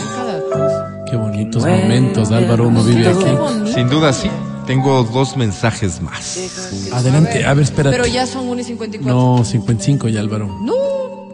Qué 1.09 1.15
bonitos 1.17 1.65
momentos, 1.65 2.31
Álvaro. 2.31 2.67
Uno 2.67 2.83
vive 2.83 3.07
aquí. 3.07 3.71
Sin 3.73 3.89
duda 3.89 4.13
sí. 4.13 4.29
Tengo 4.67 5.03
dos 5.03 5.35
mensajes 5.35 6.01
más. 6.01 6.89
Adelante. 6.93 7.45
A 7.45 7.53
ver, 7.53 7.63
espérate. 7.63 7.97
Pero 7.97 8.07
ya 8.07 8.25
son 8.27 8.47
1 8.47 8.61
y 8.61 8.63
54. 8.63 9.13
No, 9.37 9.43
55 9.43 10.07
ya, 10.07 10.19
Álvaro. 10.21 10.47
No. 10.61 10.73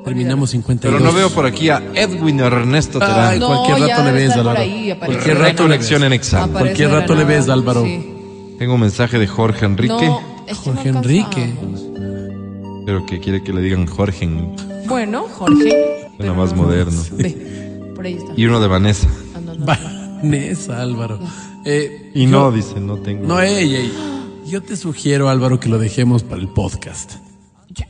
Terminamos 0.05 0.51
52. 0.51 0.99
Pero 1.01 1.11
no 1.11 1.15
veo 1.15 1.29
por 1.29 1.45
aquí 1.45 1.69
a 1.69 1.83
Edwin 1.93 2.39
Ernesto 2.39 2.97
Terán. 2.99 3.37
No, 3.39 3.47
cualquier 3.47 3.89
rato 3.89 4.03
le 4.05 4.11
ves, 4.13 4.31
Álvaro. 4.31 4.59
ahí. 4.59 4.95
Cualquier 4.97 5.37
rato 5.37 5.43
le 5.43 5.49
Reconexión 5.49 6.01
ves. 6.01 6.07
en 6.07 6.13
examen. 6.13 6.49
Aparece 6.49 6.63
Cualquier 6.65 6.91
rato 6.91 7.15
le 7.15 7.23
ves. 7.25 7.49
Álvaro. 7.49 7.83
Sí. 7.83 8.13
Tengo 8.57 8.75
un 8.75 8.81
mensaje 8.81 9.19
de 9.19 9.27
Jorge 9.27 9.65
Enrique, 9.65 9.93
No, 10.07 10.21
es 10.47 10.57
que 10.59 10.69
no 10.69 10.75
Jorge 10.75 10.89
Enrique. 10.89 11.53
Pero 12.87 13.05
que 13.05 13.19
quiere 13.19 13.43
que 13.43 13.51
le 13.51 13.59
digan 13.59 13.85
Jorge. 13.85 14.29
Bueno, 14.87 15.25
Jorge. 15.33 16.07
Suena 16.15 16.33
más 16.33 16.55
moderno. 16.55 16.97
Ve, 17.17 17.91
por 17.93 18.05
ahí 18.05 18.13
está. 18.13 18.31
Y 18.37 18.45
uno 18.45 18.61
de 18.61 18.67
Vanessa. 18.69 19.09
Ah, 19.35 19.39
no, 19.43 19.55
no. 19.55 19.65
Vanessa, 19.65 20.81
Álvaro. 20.81 21.19
Eh, 21.65 22.11
Y 22.15 22.23
yo- 22.23 22.29
no, 22.29 22.51
dice, 22.53 22.79
no 22.79 22.95
tengo. 22.95 23.27
No, 23.27 23.41
ey, 23.41 23.75
ey. 23.75 23.93
Yo 24.47 24.63
te 24.63 24.77
sugiero, 24.77 25.27
Álvaro, 25.27 25.59
que 25.59 25.67
lo 25.67 25.79
dejemos 25.79 26.23
para 26.23 26.39
el 26.39 26.47
podcast. 26.47 27.15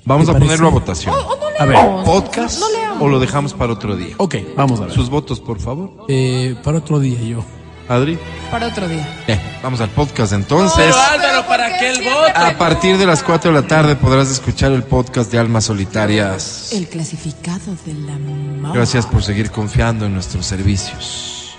Vamos 0.04 0.26
¿te 0.26 0.32
a 0.32 0.34
parece? 0.34 0.48
ponerlo 0.48 0.68
a 0.68 0.72
votación. 0.72 1.14
A 1.60 1.66
ver. 1.66 1.78
¿Podcast 2.04 2.60
o 3.00 3.08
lo 3.08 3.20
dejamos 3.20 3.54
para 3.54 3.74
otro 3.74 3.96
día? 3.96 4.16
Ok, 4.18 4.36
vamos 4.56 4.82
a 4.82 4.86
ver. 4.86 4.94
Sus 4.96 5.12
votos, 5.12 5.40
por 5.40 5.60
favor. 5.60 5.92
Eh, 6.08 6.56
para 6.64 6.80
otro 6.80 7.00
día 7.00 7.22
yo. 7.22 7.46
Adri. 7.90 8.20
Para 8.52 8.68
otro 8.68 8.88
día. 8.88 9.08
Eh, 9.28 9.40
vamos 9.64 9.82
al 9.82 9.90
podcast 9.90 10.34
entonces. 10.34 10.94
Álvaro, 10.96 11.48
¿para 11.48 11.78
qué 11.78 11.90
el 11.90 12.04
voto? 12.04 12.32
A 12.36 12.58
partir 12.58 12.98
de 12.98 13.06
las 13.06 13.24
4 13.24 13.52
de 13.52 13.62
la 13.62 13.68
tarde 13.68 13.96
podrás 13.96 14.30
escuchar 14.30 14.72
el 14.72 14.84
podcast 14.84 15.32
de 15.32 15.40
Almas 15.40 15.66
Solitarias. 15.66 16.70
El 16.74 16.88
clasificado 16.88 17.76
del 17.86 18.10
amor. 18.10 18.74
Gracias 18.74 19.06
por 19.06 19.24
seguir 19.24 19.52
confiando 19.52 20.06
en 20.06 20.14
nuestros 20.14 20.46
servicios. 20.46 21.58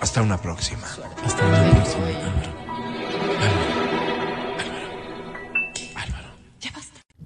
Hasta 0.00 0.22
una 0.22 0.40
próxima. 0.40 0.86
Hasta 1.24 1.48
la 1.48 1.70
próxima, 1.70 2.04
Álvaro. 2.06 2.38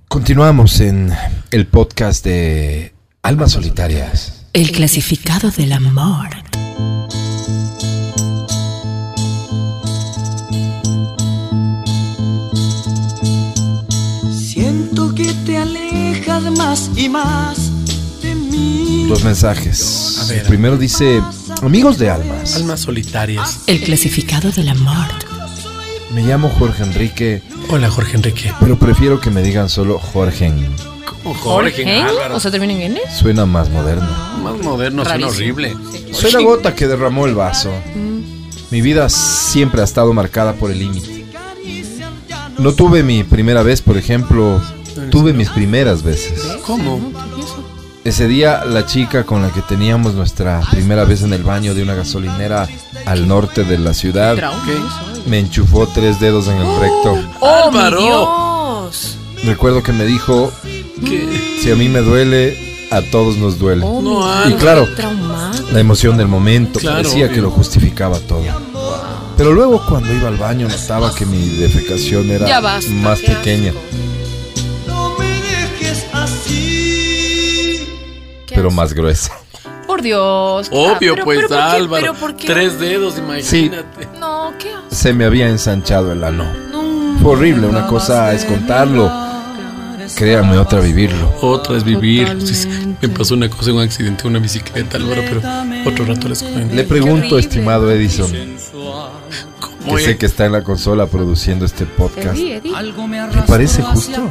Continuamos 0.08 0.80
en 0.80 1.12
el 1.50 1.66
podcast 1.66 2.24
de 2.24 2.94
Almas 3.22 3.52
Solitarias. 3.52 4.46
El 4.52 4.70
clasificado 4.72 5.50
del 5.50 5.72
amor. 5.72 6.28
Más 16.72 16.90
y 16.96 17.06
más 17.10 17.70
de 18.22 18.34
mí. 18.34 19.04
Los 19.06 19.22
mensajes. 19.24 20.20
A 20.22 20.24
ver. 20.28 20.38
El 20.38 20.46
primero 20.46 20.78
dice, 20.78 21.22
amigos 21.60 21.98
de 21.98 22.08
almas, 22.08 22.56
Almas 22.56 22.80
solitarias. 22.80 23.60
El 23.66 23.82
clasificado 23.82 24.50
del 24.52 24.70
amor. 24.70 25.06
me 26.14 26.22
llamo 26.22 26.48
Jorge 26.48 26.82
Enrique, 26.82 27.42
Hola, 27.68 27.90
Jorge 27.90 28.16
Enrique. 28.16 28.54
pero 28.58 28.78
prefiero 28.78 29.20
que 29.20 29.28
me 29.28 29.42
digan 29.42 29.68
solo 29.68 29.98
Jorge. 29.98 30.50
Jorge. 31.40 32.04
O 32.32 32.40
sea, 32.40 32.50
termina 32.50 32.72
en 32.72 32.80
N. 32.92 33.00
Suena 33.14 33.44
más 33.44 33.68
moderno. 33.68 34.08
Más 34.42 34.56
moderno, 34.62 35.04
suena 35.04 35.26
Rarísimo. 35.26 35.28
horrible. 35.28 35.76
Soy 36.12 36.32
la 36.32 36.40
gota 36.40 36.74
que 36.74 36.86
derramó 36.86 37.26
el 37.26 37.34
vaso. 37.34 37.70
Mi 38.70 38.80
vida 38.80 39.10
siempre 39.10 39.82
ha 39.82 39.84
estado 39.84 40.10
marcada 40.14 40.54
por 40.54 40.70
el 40.70 40.78
límite. 40.78 41.26
No 42.58 42.72
tuve 42.72 43.02
mi 43.02 43.24
primera 43.24 43.62
vez, 43.62 43.82
por 43.82 43.98
ejemplo, 43.98 44.58
tuve 45.10 45.32
mis 45.32 45.48
primeras 45.50 46.02
veces. 46.02 46.40
¿Cómo? 46.66 47.00
Ese 48.04 48.26
día 48.26 48.64
la 48.64 48.84
chica 48.84 49.24
con 49.24 49.42
la 49.42 49.50
que 49.50 49.62
teníamos 49.62 50.14
nuestra 50.14 50.60
primera 50.72 51.04
vez 51.04 51.22
en 51.22 51.32
el 51.32 51.44
baño 51.44 51.72
de 51.74 51.82
una 51.84 51.94
gasolinera 51.94 52.68
al 53.06 53.28
norte 53.28 53.62
de 53.64 53.78
la 53.78 53.94
ciudad 53.94 54.36
me 55.26 55.38
enchufó 55.38 55.86
tres 55.86 56.18
dedos 56.18 56.48
en 56.48 56.56
el 56.56 56.80
recto. 56.80 57.16
¡Álvaro! 57.40 58.90
Recuerdo 59.44 59.82
que 59.84 59.92
me 59.92 60.04
dijo, 60.04 60.52
¿Qué? 61.04 61.58
si 61.62 61.70
a 61.70 61.76
mí 61.76 61.88
me 61.88 62.00
duele, 62.00 62.88
a 62.90 63.02
todos 63.02 63.36
nos 63.36 63.58
duele. 63.58 63.84
No, 63.84 64.48
Y 64.48 64.54
claro, 64.54 64.88
la 65.72 65.78
emoción 65.80 66.16
del 66.16 66.26
momento 66.28 66.80
Claro, 66.80 66.96
parecía 66.98 67.26
obvio. 67.26 67.34
que 67.36 67.40
lo 67.40 67.50
justificaba 67.50 68.18
todo. 68.20 68.42
Pero 69.36 69.52
luego 69.52 69.80
cuando 69.88 70.12
iba 70.12 70.28
al 70.28 70.36
baño 70.36 70.68
notaba 70.68 71.14
que 71.14 71.24
mi 71.24 71.48
defecación 71.56 72.30
era 72.30 72.60
basta, 72.60 72.90
más 72.90 73.20
pequeña, 73.20 73.72
pero 78.54 78.70
más 78.70 78.92
gruesa. 78.94 79.32
¿Por 79.86 80.00
Dios. 80.02 80.68
Obvio, 80.72 81.14
pero- 81.14 81.24
pues, 81.24 81.38
pero 81.40 81.48
¿por 81.48 81.56
qué? 81.58 81.62
Álvaro. 81.76 82.00
¿Pero 82.02 82.14
por 82.14 82.36
qué? 82.36 82.46
Tres 82.46 82.78
dedos, 82.80 83.18
imagínate. 83.18 84.08
No, 84.18 84.52
¿qué 84.58 84.68
haces? 84.72 84.98
Se 84.98 85.12
me 85.12 85.24
había 85.24 85.48
ensanchado 85.48 86.12
el 86.12 86.22
ano. 86.24 86.44
No. 86.70 87.18
Fue 87.20 87.32
horrible, 87.32 87.66
una 87.66 87.86
cosa 87.86 88.32
es 88.32 88.44
contarlo. 88.44 89.10
Créanme, 90.16 90.58
otra 90.58 90.80
vivirlo. 90.80 91.32
Otra 91.40 91.76
es 91.76 91.84
vivir. 91.84 92.36
Sí, 92.40 92.54
sí. 92.54 92.68
Me 93.00 93.08
pasó 93.08 93.34
una 93.34 93.48
cosa 93.48 93.70
en 93.70 93.76
un 93.76 93.82
accidente, 93.82 94.26
una 94.26 94.38
bicicleta, 94.40 94.96
Álvaro, 94.98 95.22
pero 95.28 95.40
otro 95.88 96.04
rato 96.04 96.28
les 96.28 96.42
cuento. 96.42 96.74
Le 96.74 96.84
pregunto, 96.84 97.38
estimado 97.38 97.90
Edison, 97.90 98.30
¿Cómo 99.60 99.96
que 99.96 100.02
sé 100.04 100.16
que 100.18 100.26
está 100.26 100.46
en 100.46 100.52
la 100.52 100.62
consola 100.62 101.06
produciendo 101.06 101.64
este 101.64 101.86
podcast. 101.86 102.36
¿Le 102.38 102.60
parece 103.46 103.82
justo? 103.82 104.30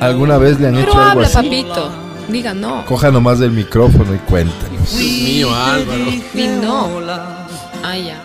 ¿Alguna 0.00 0.38
vez 0.38 0.58
le 0.58 0.68
han 0.68 0.74
Pero 0.74 0.88
hecho 0.90 0.98
algo 0.98 1.10
habla, 1.10 1.26
así? 1.26 1.34
papito. 1.36 1.90
Diga 2.28 2.54
no. 2.54 2.84
Coja 2.84 3.10
nomás 3.10 3.38
del 3.38 3.52
micrófono 3.52 4.14
y 4.14 4.18
cuéntenos. 4.18 4.96
Dios 4.98 5.20
mío, 5.22 5.54
Álvaro. 5.54 6.04
Di 6.34 6.46
no. 6.46 6.88
Ah, 7.82 7.96
ya. 7.96 8.22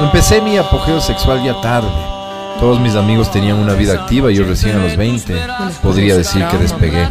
Empecé 0.00 0.40
mi 0.42 0.56
apogeo 0.58 1.00
sexual 1.00 1.42
ya 1.42 1.60
tarde. 1.60 1.88
Todos 2.60 2.80
mis 2.80 2.94
amigos 2.94 3.30
tenían 3.30 3.58
una 3.58 3.74
vida 3.74 3.94
activa 3.94 4.30
y 4.30 4.36
yo 4.36 4.44
recién 4.44 4.76
a 4.76 4.82
los 4.82 4.96
20 4.96 5.34
podría 5.82 6.16
decir 6.16 6.44
que 6.50 6.58
despegué. 6.58 7.08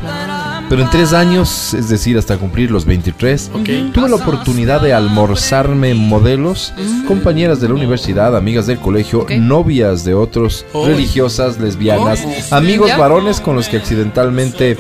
Pero 0.67 0.81
en 0.81 0.89
tres 0.89 1.13
años, 1.13 1.73
es 1.75 1.89
decir, 1.89 2.17
hasta 2.17 2.37
cumplir 2.37 2.71
los 2.71 2.85
23, 2.85 3.51
Ok. 3.53 3.69
tuve 3.93 4.09
la 4.09 4.15
oportunidad 4.15 4.81
de 4.81 4.93
almorzarme 4.93 5.93
modelos, 5.93 6.73
compañeras 7.07 7.61
de 7.61 7.67
la 7.67 7.75
universidad, 7.75 8.35
amigas 8.35 8.65
del 8.65 8.79
colegio, 8.79 9.27
novias 9.39 10.03
de 10.05 10.15
otros, 10.15 10.65
Oh. 10.73 10.87
religiosas, 10.87 11.59
lesbianas, 11.59 12.21
¿Cómo? 12.21 12.35
amigos 12.51 12.87
¿Ya? 12.87 12.97
varones 12.97 13.39
con 13.39 13.55
los 13.55 13.69
que 13.69 13.77
accidentalmente 13.77 14.75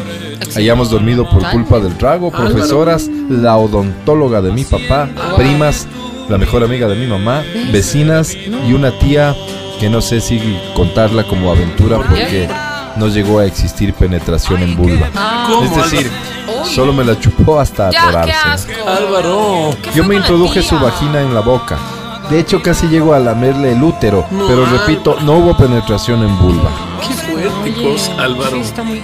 hayamos 0.55 0.89
dormido 0.89 1.29
por 1.29 1.47
culpa 1.51 1.79
del 1.79 1.95
trago, 1.97 2.31
profesoras, 2.31 3.07
la 3.29 3.55
odontóloga 3.57 4.41
de 4.41 4.51
mi 4.51 4.63
papá, 4.63 5.07
primas, 5.37 5.87
la 6.29 6.39
mejor 6.39 6.63
amiga 6.63 6.87
de 6.87 6.95
mi 6.95 7.05
mamá, 7.05 7.43
vecinas 7.71 8.33
y 8.35 8.73
una 8.73 8.91
tía 8.97 9.35
que 9.79 9.89
no 9.89 10.01
sé 10.01 10.19
si 10.21 10.39
contarla 10.75 11.23
como 11.27 11.51
aventura 11.51 11.97
porque 11.97 12.47
no 12.95 13.07
llegó 13.07 13.39
a 13.39 13.45
existir 13.45 13.93
penetración 13.93 14.61
en 14.61 14.75
vulva. 14.75 15.09
Ah, 15.15 15.47
¿Cómo, 15.49 15.63
Es 15.63 15.91
decir, 15.91 16.11
solo 16.73 16.93
me 16.93 17.03
la 17.03 17.19
chupó 17.19 17.59
hasta 17.59 17.89
ya, 17.91 18.01
qué 18.01 18.07
atorarse. 18.33 18.73
asco. 18.73 18.89
Álvaro. 18.89 19.69
¿Qué 19.81 19.91
Yo 19.93 20.03
me 20.03 20.15
introduje 20.15 20.61
su 20.61 20.77
vagina 20.79 21.21
en 21.21 21.33
la 21.33 21.41
boca. 21.41 21.77
De 22.29 22.39
hecho, 22.39 22.61
casi 22.61 22.87
llego 22.87 23.13
a 23.13 23.19
lamerle 23.19 23.73
el 23.73 23.83
útero, 23.83 24.25
No, 24.31 24.47
pero 24.47 24.65
repito, 24.65 25.17
no 25.21 25.33
hubo 25.33 25.55
penetración 25.55 26.23
en 26.23 26.37
vulva. 26.39 26.71
Qué 27.07 27.13
fuerte 27.13 27.61
Oye, 27.61 27.83
cosa, 27.91 28.13
Álvaro. 28.19 28.51
sí, 28.51 28.61
está 28.61 28.81
muy. 28.83 29.01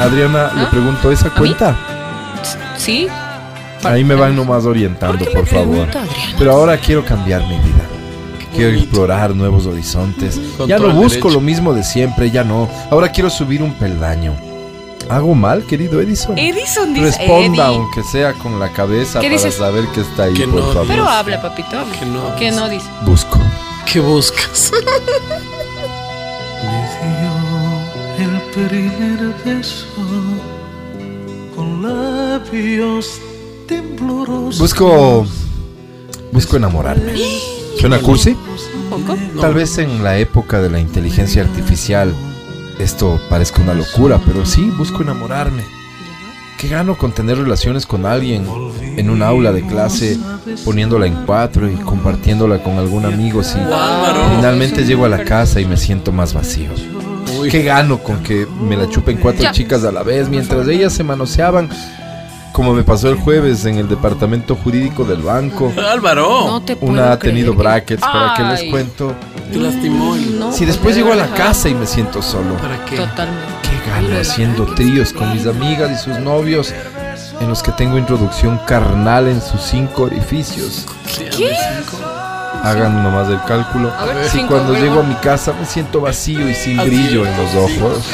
Adriana, 0.00 0.50
le 0.54 0.62
¿Ah? 0.62 0.70
pregunto, 0.70 1.10
¿esa 1.10 1.26
mí? 1.26 1.32
cuenta? 1.36 1.74
¿Sí? 2.86 3.08
Ahí 3.84 4.04
me 4.04 4.14
van 4.14 4.34
nomás 4.36 4.64
orientando, 4.64 5.24
¿Por 5.32 5.46
favor. 5.46 5.88
Pero 6.38 6.52
ahora 6.52 6.78
quiero 6.78 7.04
cambiar 7.04 7.42
mi 7.42 7.56
vida. 7.58 7.84
Quiero 8.54 8.76
explorar 8.78 9.34
nuevos 9.34 9.66
horizontes. 9.66 10.40
Con 10.56 10.66
ya 10.68 10.78
no 10.78 10.86
el 10.86 10.92
busco 10.92 11.08
derecho. 11.28 11.30
lo 11.30 11.40
mismo 11.40 11.74
de 11.74 11.82
siempre, 11.84 12.30
ya 12.30 12.42
no. 12.44 12.68
Ahora 12.90 13.10
quiero 13.12 13.28
subir 13.28 13.62
un 13.62 13.74
peldaño. 13.74 14.34
¿Hago 15.10 15.34
mal, 15.34 15.64
querido 15.66 16.00
Edison? 16.00 16.38
Edison 16.38 16.94
dice. 16.94 17.06
Responda, 17.18 17.66
Eddie. 17.66 17.76
aunque 17.76 18.02
sea 18.04 18.32
con 18.32 18.58
la 18.58 18.72
cabeza 18.72 19.20
¿Qué 19.20 19.26
para 19.28 19.42
dices? 19.42 19.54
saber 19.56 19.84
que 19.94 20.00
está 20.00 20.22
ahí, 20.24 20.34
Que 20.34 20.46
por 20.48 20.60
no. 20.62 20.72
favor. 20.72 20.86
Pero 20.88 21.06
habla, 21.08 21.42
papito. 21.42 21.76
Que 21.98 22.06
no. 22.06 22.34
Que 22.36 22.50
no 22.50 22.68
dice. 22.68 22.86
Busco. 23.04 23.38
¿Qué 23.92 24.00
buscas? 24.00 24.72
el 28.18 28.40
primer 28.52 29.34
beso 29.44 29.86
con 31.54 31.82
labios 32.38 33.20
temblorosos. 33.66 34.58
Busco. 34.58 35.26
Busco 36.32 36.56
enamorarme. 36.56 37.14
¿Suena 37.78 37.98
cursi? 37.98 38.36
Tal 39.40 39.54
vez 39.54 39.78
en 39.78 40.02
la 40.02 40.18
época 40.18 40.60
de 40.60 40.70
la 40.70 40.80
inteligencia 40.80 41.42
artificial 41.42 42.14
esto 42.78 43.18
parezca 43.30 43.62
una 43.62 43.74
locura, 43.74 44.20
pero 44.24 44.44
sí, 44.44 44.70
busco 44.76 45.02
enamorarme. 45.02 45.62
¿Qué 46.58 46.68
gano 46.68 46.96
con 46.96 47.12
tener 47.12 47.38
relaciones 47.38 47.86
con 47.86 48.06
alguien 48.06 48.46
en 48.96 49.10
un 49.10 49.22
aula 49.22 49.52
de 49.52 49.66
clase, 49.66 50.18
poniéndola 50.64 51.06
en 51.06 51.26
cuatro 51.26 51.70
y 51.70 51.74
compartiéndola 51.74 52.62
con 52.62 52.78
algún 52.78 53.04
amigo 53.04 53.42
si 53.42 53.58
finalmente 54.36 54.84
llego 54.84 55.04
a 55.04 55.08
la 55.08 55.24
casa 55.24 55.60
y 55.60 55.66
me 55.66 55.76
siento 55.76 56.12
más 56.12 56.32
vacío? 56.32 56.70
¿Qué 57.50 57.62
gano 57.62 57.98
con 57.98 58.22
que 58.22 58.46
me 58.46 58.76
la 58.76 58.88
chupen 58.88 59.18
cuatro 59.18 59.50
chicas 59.52 59.84
a 59.84 59.92
la 59.92 60.02
vez 60.02 60.28
mientras 60.28 60.66
ellas 60.68 60.92
se 60.92 61.04
manoseaban? 61.04 61.68
Como 62.56 62.72
me 62.72 62.82
pasó 62.84 63.10
el 63.10 63.16
jueves 63.16 63.66
en 63.66 63.76
el 63.76 63.86
departamento 63.86 64.56
jurídico 64.56 65.04
del 65.04 65.20
banco. 65.20 65.70
Álvaro. 65.92 66.46
No 66.46 66.62
te 66.62 66.74
puedo 66.74 66.90
Una 66.90 67.12
ha 67.12 67.18
creer. 67.18 67.34
tenido 67.34 67.52
brackets, 67.52 68.00
¿para 68.00 68.32
qué 68.34 68.42
les 68.44 68.60
Ay. 68.60 68.70
cuento? 68.70 69.12
Te 69.52 69.58
lastimó. 69.58 70.14
el- 70.14 70.38
No, 70.40 70.50
Si 70.52 70.64
después 70.64 70.94
de 70.96 71.02
llego 71.02 71.12
a 71.12 71.16
la 71.16 71.26
casa 71.34 71.68
y 71.68 71.74
me 71.74 71.86
siento 71.86 72.22
solo. 72.22 72.54
¿Para 72.56 72.82
qué? 72.86 72.96
Totalmente. 72.96 73.44
¿Qué 73.62 73.90
gano 73.90 74.18
haciendo 74.18 74.64
tríos 74.74 75.12
con 75.12 75.34
mis 75.34 75.46
amigas 75.46 75.90
y 76.00 76.02
sus 76.02 76.18
novios 76.18 76.72
en 77.40 77.46
los 77.50 77.62
que 77.62 77.72
tengo 77.72 77.98
introducción 77.98 78.58
carnal 78.66 79.28
en 79.28 79.42
sus 79.42 79.60
cinco 79.60 80.04
orificios? 80.04 80.86
¿Qué? 81.36 81.52
Hagan 82.62 83.02
nomás 83.02 83.28
el 83.28 83.42
cálculo. 83.46 83.92
A 83.98 84.06
ver, 84.06 84.24
Si 84.24 84.38
cinco, 84.38 84.54
cuando 84.54 84.72
llego 84.74 85.00
a 85.00 85.02
mi 85.02 85.14
casa 85.16 85.52
me 85.52 85.66
siento 85.66 86.00
vacío 86.00 86.48
y 86.48 86.54
sin 86.54 86.80
Así 86.80 86.88
brillo 86.88 87.26
en 87.26 87.36
los 87.36 87.54
ojos. 87.54 88.04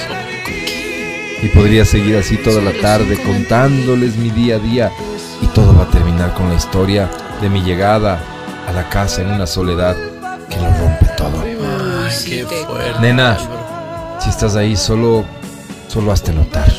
Y 1.42 1.48
podría 1.48 1.84
seguir 1.84 2.16
así 2.16 2.36
toda 2.36 2.62
la 2.62 2.72
tarde 2.80 3.16
contándoles 3.22 4.16
mi 4.16 4.30
día 4.30 4.56
a 4.56 4.58
día 4.60 4.92
y 5.40 5.46
todo 5.48 5.76
va 5.76 5.84
a 5.84 5.88
terminar 5.90 6.32
con 6.34 6.48
la 6.48 6.54
historia 6.54 7.08
de 7.40 7.50
mi 7.50 7.62
llegada 7.62 8.20
a 8.68 8.72
la 8.72 8.88
casa 8.88 9.22
en 9.22 9.28
una 9.32 9.46
soledad 9.46 9.96
que 10.48 10.56
lo 10.56 10.66
rompe 10.78 11.06
todo. 11.16 11.42
Qué 12.24 12.44
te- 12.44 12.64
fuerte. 12.66 13.00
Nena. 13.00 13.36
Si 14.20 14.28
estás 14.30 14.54
ahí, 14.54 14.76
solo, 14.76 15.24
solo 15.88 16.12
hazte 16.12 16.32
notar. 16.32 16.70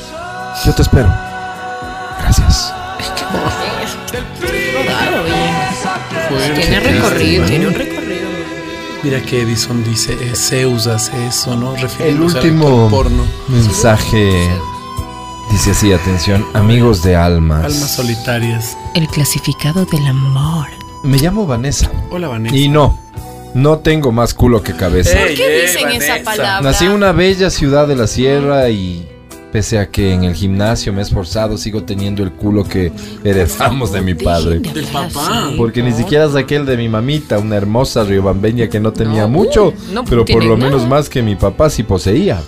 Yo 0.65 0.73
te 0.73 0.82
espero. 0.84 1.13
Gracias. 2.21 2.73
Claro, 4.86 5.23
bien. 5.23 6.30
Fuerte. 6.30 6.62
Tiene 6.62 6.80
recorrido, 6.80 7.45
tiene 7.45 7.67
un 7.67 7.73
recorrido. 7.73 8.03
Mira 9.04 9.22
que 9.22 9.42
Edison 9.42 9.84
dice, 9.84 10.13
eh, 10.13 10.34
Zeus 10.34 10.88
hace 10.88 11.28
eso, 11.28 11.58
¿no? 11.58 11.76
El 12.00 12.22
último 12.22 12.89
porno. 12.89 13.26
mensaje 13.50 14.50
dice 15.52 15.72
así, 15.72 15.92
atención, 15.92 16.46
amigos 16.54 17.04
de 17.04 17.18
almas. 17.18 17.66
Almas 17.66 17.96
solitarias. 17.96 18.78
El 18.96 19.08
clasificado 19.08 19.86
del 19.86 20.08
amor. 20.08 20.68
Me 21.04 21.18
llamo 21.18 21.46
Vanessa. 21.46 21.92
Hola, 22.12 22.30
Vanessa. 22.30 22.56
Y 22.56 22.70
no, 22.70 22.98
no 23.54 23.80
tengo 23.80 24.13
más 24.13 24.34
culo 24.34 24.63
que 24.63 24.74
cabeza. 24.74 25.18
¿Por 25.20 25.34
qué 25.34 25.63
dicen 25.63 25.89
esa 25.89 26.24
palabra? 26.24 26.62
Nací 26.62 26.86
en 26.86 26.92
una 26.92 27.12
bella 27.12 27.50
ciudad 27.50 27.88
de 27.88 27.98
la 27.98 28.08
sierra 28.08 28.70
y 28.70 29.06
pese 29.54 29.78
a 29.78 29.88
que 29.88 30.12
en 30.12 30.24
el 30.24 30.34
gimnasio 30.34 30.92
me 30.92 31.00
he 31.00 31.04
esforzado, 31.04 31.60
sigo 31.60 31.84
teniendo 31.84 32.24
el 32.24 32.32
culo 32.32 32.63
que 32.63 32.92
heredamos 33.24 33.92
de 33.94 34.02
mi 34.02 34.16
padre. 34.16 34.60
Del 34.60 34.86
papá. 34.86 35.52
Porque 35.56 35.84
ni 35.84 35.92
siquiera 35.94 36.28
saqué 36.28 36.56
el 36.56 36.66
de 36.66 36.76
mi 36.76 36.89
mamita, 36.89 37.38
una 37.38 37.56
hermosa 37.56 38.04
riobambeña 38.04 38.68
que 38.68 38.80
no 38.80 38.92
tenía 38.92 39.22
No, 39.22 39.30
mucho, 39.30 39.72
no 39.94 40.04
pero 40.06 40.26
por 40.26 40.44
lo 40.44 40.58
nada. 40.58 40.72
menos 40.72 40.88
más 40.89 41.08
que 41.08 41.22
mi 41.22 41.36
papá 41.36 41.70
sí 41.70 41.84
poseía. 41.84 42.42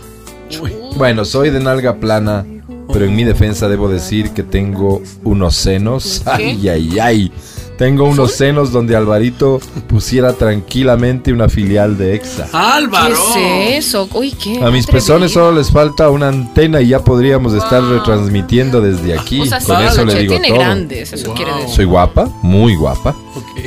Bueno, 0.97 1.25
soy 1.25 1.51
de 1.51 1.59
nalga 1.59 1.97
plana, 1.97 2.43
pero 2.91 3.05
en 3.05 3.15
mi 3.15 3.23
defensa 3.23 3.67
debo 3.69 3.87
decir 3.87 4.31
que 4.31 4.41
tengo 4.41 5.01
unos 5.23 5.55
senos. 5.55 6.23
Ay, 6.25 6.67
ay, 6.67 6.97
ay. 6.99 7.31
Tengo 7.77 8.05
unos 8.05 8.31
senos 8.31 8.71
donde 8.71 8.95
Alvarito 8.95 9.59
pusiera 9.87 10.31
tranquilamente 10.33 11.33
una 11.33 11.49
filial 11.49 11.97
de 11.97 12.15
EXA. 12.15 12.47
Álvaro. 12.53 13.15
¿Qué 13.33 13.77
es 13.77 13.87
eso? 13.87 14.07
Uy, 14.13 14.31
¿qué? 14.31 14.51
A 14.63 14.71
mis 14.71 14.85
Atrevido. 14.85 14.91
pezones 14.91 15.31
solo 15.33 15.51
les 15.51 15.69
falta 15.71 16.09
una 16.09 16.29
antena 16.29 16.79
y 16.81 16.87
ya 16.89 16.99
podríamos 17.03 17.53
estar 17.53 17.81
Wow. 17.81 17.91
retransmitiendo 17.95 18.79
desde 18.79 19.17
aquí. 19.17 19.41
O 19.41 19.45
sea, 19.45 19.59
Con 19.59 19.77
sí, 19.77 19.83
eso 19.87 20.05
le 20.05 20.15
digo 20.19 20.31
tiene 20.31 20.47
todo. 20.49 20.59
grandes, 20.59 21.11
eso 21.11 21.27
Wow. 21.27 21.35
quiere 21.35 21.53
decir. 21.53 21.69
Soy 21.75 21.85
guapa, 21.85 22.29
muy 22.41 22.75
guapa. 22.75 23.13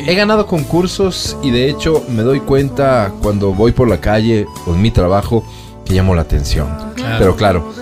He 0.06 0.14
ganado 0.14 0.46
concursos 0.46 1.36
y 1.42 1.50
de 1.50 1.68
hecho 1.68 2.02
me 2.08 2.22
doy 2.22 2.40
cuenta 2.40 3.12
cuando 3.20 3.52
voy 3.52 3.72
por 3.72 3.88
la 3.88 4.00
calle 4.00 4.46
o 4.66 4.72
en 4.72 4.80
mi 4.80 4.90
trabajo 4.90 5.44
que 5.84 5.92
llamo 5.94 6.14
la 6.14 6.22
atención. 6.22 6.68
Claro. 6.94 7.16
Pero 7.18 7.36
claro, 7.36 7.72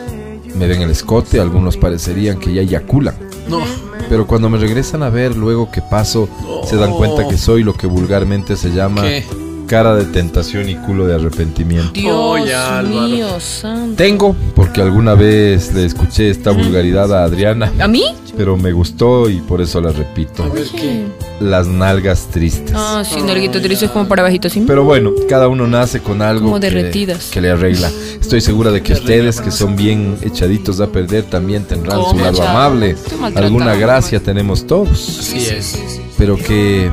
me 0.56 0.66
ven 0.66 0.82
el 0.82 0.90
escote, 0.90 1.38
algunos 1.40 1.76
parecerían 1.76 2.38
que 2.40 2.52
ya 2.52 2.62
eyaculan. 2.62 3.14
No. 3.48 3.60
Pero 4.09 4.27
cuando 4.27 4.49
me 4.49 4.59
regresan 4.59 5.03
a 5.03 5.11
ver 5.11 5.37
luego 5.37 5.71
que 5.71 5.83
paso, 5.83 6.29
se 6.64 6.77
dan 6.77 6.92
cuenta 6.95 7.29
que 7.29 7.37
soy 7.37 7.62
lo 7.62 7.75
que 7.75 7.87
vulgarmente 7.87 8.57
se 8.57 8.71
llama 8.71 9.03
¿Qué? 9.03 9.45
Cara 9.66 9.94
de 9.94 10.05
tentación 10.05 10.68
y 10.68 10.76
culo 10.76 11.07
de 11.07 11.14
arrepentimiento. 11.16 11.90
Dios 11.92 12.40
Álvaro. 12.52 13.09
mío, 13.09 13.40
santo. 13.40 13.96
Tengo, 13.96 14.35
porque 14.55 14.81
alguna 14.81 15.14
vez 15.14 15.72
le 15.74 15.85
escuché 15.85 16.31
esta 16.31 16.50
vulgaridad 16.52 17.12
a 17.12 17.24
Adriana, 17.24 17.72
¿A 17.81 17.88
mí? 17.88 18.05
pero 18.37 18.57
me 18.57 18.72
gustó 18.72 19.29
y 19.31 19.40
por 19.40 19.61
eso 19.61 19.81
la 19.81 19.92
repito. 19.92 20.42
A 20.44 20.48
ver 20.48 20.66
qué. 20.74 21.05
Las 21.40 21.66
nalgas 21.66 22.29
tristes. 22.31 22.72
Ah, 22.74 23.02
sí, 23.05 23.20
nalguito 23.20 23.61
triste 23.61 23.85
es 23.87 23.90
como 23.90 24.09
para 24.09 24.22
bajito, 24.22 24.48
¿sí? 24.48 24.64
Pero 24.66 24.85
bueno, 24.85 25.11
cada 25.29 25.48
uno 25.48 25.66
nace 25.66 26.00
con 26.00 26.22
algo 26.22 26.44
Como 26.46 26.61
que, 26.61 26.70
derretidas. 26.70 27.26
que 27.31 27.42
le 27.42 27.50
arregla. 27.50 27.90
Estoy 28.20 28.40
segura 28.40 28.70
de 28.70 28.83
que 28.83 28.94
ustedes, 28.94 29.40
que 29.42 29.50
son 29.50 29.76
bien 29.76 30.16
echaditos 30.22 30.81
a 30.81 30.87
perder, 30.87 31.24
también 31.24 31.64
tendrán 31.64 31.98
su 32.00 32.07
¿Cómo, 32.07 32.24
lado 32.24 32.42
amable. 32.42 32.96
Alguna 33.35 33.74
gracia 33.74 34.18
tenemos 34.20 34.66
todos. 34.66 35.18
Así 35.20 35.38
es. 35.38 35.79
Pero 36.16 36.37
que, 36.38 36.90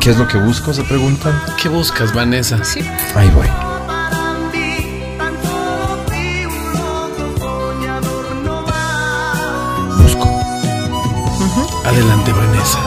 ¿qué 0.00 0.10
es 0.10 0.18
lo 0.18 0.28
que 0.28 0.38
busco? 0.38 0.72
Se 0.72 0.82
preguntan. 0.84 1.40
¿Qué 1.60 1.68
buscas, 1.68 2.12
Vanessa? 2.12 2.62
Sí. 2.64 2.80
Ahí 3.14 3.30
voy. 3.30 3.46
Busco. 10.02 10.28
Adelante, 11.84 12.32
Vanessa. 12.32 12.78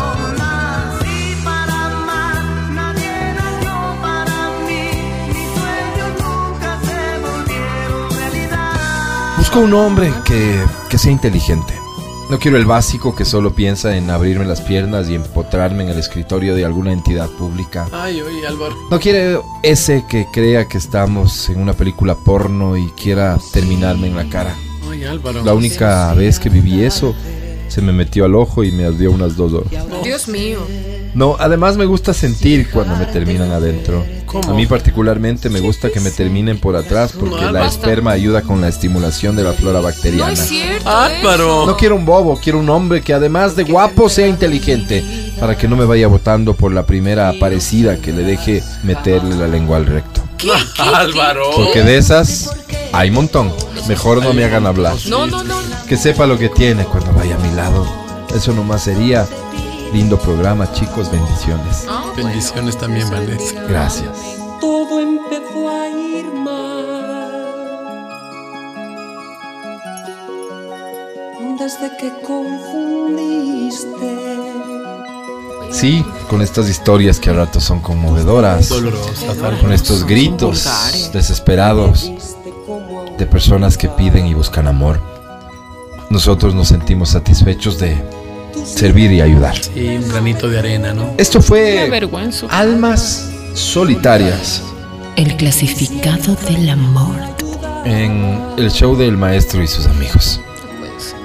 Busco 9.37 9.59
un 9.59 9.73
hombre 9.73 10.13
que, 10.23 10.63
que 10.89 10.97
sea 10.97 11.11
inteligente. 11.11 11.80
No 12.31 12.39
quiero 12.39 12.55
el 12.55 12.63
básico 12.63 13.13
que 13.13 13.25
solo 13.25 13.53
piensa 13.53 13.97
en 13.97 14.09
abrirme 14.09 14.45
las 14.45 14.61
piernas 14.61 15.09
y 15.09 15.15
empotrarme 15.15 15.83
en 15.83 15.89
el 15.89 15.99
escritorio 15.99 16.55
de 16.55 16.63
alguna 16.63 16.93
entidad 16.93 17.29
pública. 17.29 17.89
Ay, 17.91 18.21
oye, 18.21 18.47
Álvaro. 18.47 18.73
No 18.89 19.01
quiere 19.01 19.37
ese 19.63 20.05
que 20.07 20.25
crea 20.31 20.65
que 20.65 20.77
estamos 20.77 21.49
en 21.49 21.59
una 21.59 21.73
película 21.73 22.15
porno 22.15 22.77
y 22.77 22.87
quiera 22.91 23.37
terminarme 23.51 24.07
en 24.07 24.15
la 24.15 24.29
cara. 24.29 24.55
Oye, 24.87 25.09
Álvaro. 25.09 25.43
La 25.43 25.53
única 25.53 26.13
vez 26.13 26.39
que 26.39 26.47
viví 26.47 26.85
eso, 26.85 27.13
se 27.71 27.81
me 27.81 27.91
metió 27.93 28.25
al 28.25 28.35
ojo 28.35 28.63
y 28.63 28.71
me 28.71 28.85
ardió 28.85 29.11
unas 29.11 29.35
dos 29.35 29.53
horas. 29.53 29.71
Dios 30.03 30.27
mío. 30.27 30.59
No, 31.13 31.35
además 31.39 31.75
me 31.77 31.85
gusta 31.85 32.13
sentir 32.13 32.69
cuando 32.69 32.95
me 32.95 33.05
terminan 33.05 33.51
adentro. 33.51 34.05
¿Cómo? 34.25 34.49
A 34.49 34.53
mí 34.53 34.65
particularmente 34.65 35.49
me 35.49 35.59
gusta 35.59 35.89
que 35.89 35.99
me 35.99 36.09
terminen 36.11 36.57
por 36.59 36.75
atrás 36.75 37.11
porque 37.19 37.35
No, 37.35 37.51
la 37.51 37.61
basta. 37.61 37.79
esperma 37.87 38.11
ayuda 38.11 38.41
con 38.43 38.61
la 38.61 38.69
estimulación 38.69 39.35
de 39.35 39.43
la 39.43 39.51
flora 39.53 39.79
No 39.79 39.83
bacteriana. 39.85 40.31
es 40.31 40.39
cierto. 40.47 40.89
Álvaro. 40.89 41.65
No 41.65 41.75
quiero 41.75 41.95
un 41.95 42.05
bobo, 42.05 42.39
quiero 42.41 42.59
un 42.59 42.69
hombre 42.69 43.01
que 43.01 43.13
además 43.13 43.55
de 43.55 43.63
guapo 43.63 44.07
sea 44.09 44.27
inteligente 44.27 45.03
para 45.39 45.57
que 45.57 45.67
no 45.67 45.75
me 45.75 45.85
vaya 45.85 46.07
votando 46.07 46.53
por 46.55 46.71
la 46.71 46.85
primera 46.85 47.27
aparecida 47.29 47.97
que 47.97 48.13
le 48.13 48.23
deje 48.23 48.63
meterle 48.83 49.35
la 49.35 49.47
lengua 49.47 49.77
al 49.77 49.85
recto. 49.85 50.21
Álvaro. 50.77 51.43
Porque 51.55 51.83
de 51.83 51.97
esas 51.97 52.49
hay 52.93 53.11
montón. 53.11 53.51
Mejor 53.87 54.23
no 54.23 54.33
me 54.33 54.43
hagan 54.43 54.65
hablar. 54.67 54.95
No, 55.09 55.25
no, 55.27 55.43
no. 55.43 55.55
Que 55.87 55.97
sepa 55.97 56.25
lo 56.27 56.37
que 56.37 56.49
tiene 56.49 56.85
cuando 56.85 57.11
vaya 57.13 57.35
a 57.35 57.39
mi 57.39 57.51
lado. 57.55 57.85
Eso 58.35 58.53
nomás 58.53 58.83
sería. 58.83 59.27
Lindo 59.93 60.17
programa, 60.17 60.71
chicos. 60.71 61.11
Bendiciones. 61.11 61.85
Ah, 61.89 62.05
bueno. 62.13 62.29
Bendiciones 62.29 62.77
también, 62.77 63.09
Vanessa. 63.09 63.61
Gracias. 63.67 64.11
todo 64.61 64.99
empezó 65.01 65.69
a 65.69 65.89
ir 65.89 66.25
mal. 66.33 67.31
Desde 71.59 71.95
que 71.97 72.11
confundiste 72.25 73.91
Sí, 75.71 76.03
con 76.29 76.41
estas 76.41 76.67
historias 76.69 77.19
que 77.19 77.29
a 77.29 77.33
ratos 77.33 77.63
son 77.63 77.79
conmovedoras. 77.79 78.67
Dolorosas, 78.69 79.23
Álvaro. 79.29 79.57
Con 79.59 79.71
estos 79.71 80.05
gritos 80.05 80.67
desesperados 81.13 82.11
de 83.21 83.27
personas 83.27 83.77
que 83.77 83.87
piden 83.87 84.25
y 84.25 84.33
buscan 84.33 84.67
amor. 84.67 84.99
Nosotros 86.09 86.55
nos 86.55 86.69
sentimos 86.69 87.09
satisfechos 87.09 87.77
de 87.77 88.01
servir 88.65 89.11
y 89.11 89.21
ayudar. 89.21 89.55
Sí, 89.55 89.89
un 89.97 90.09
granito 90.09 90.49
de 90.49 90.57
arena, 90.57 90.91
¿no? 90.91 91.11
Esto 91.19 91.39
fue. 91.39 91.87
Almas 92.49 93.29
Solitarias 93.53 94.63
El 95.17 95.37
clasificado 95.37 96.35
del 96.49 96.67
amor. 96.69 97.15
en 97.85 98.41
el 98.57 98.71
show 98.71 98.95
del 98.97 99.17
maestro 99.17 99.61
y 99.61 99.67
sus 99.67 99.85
amigos. 99.85 100.41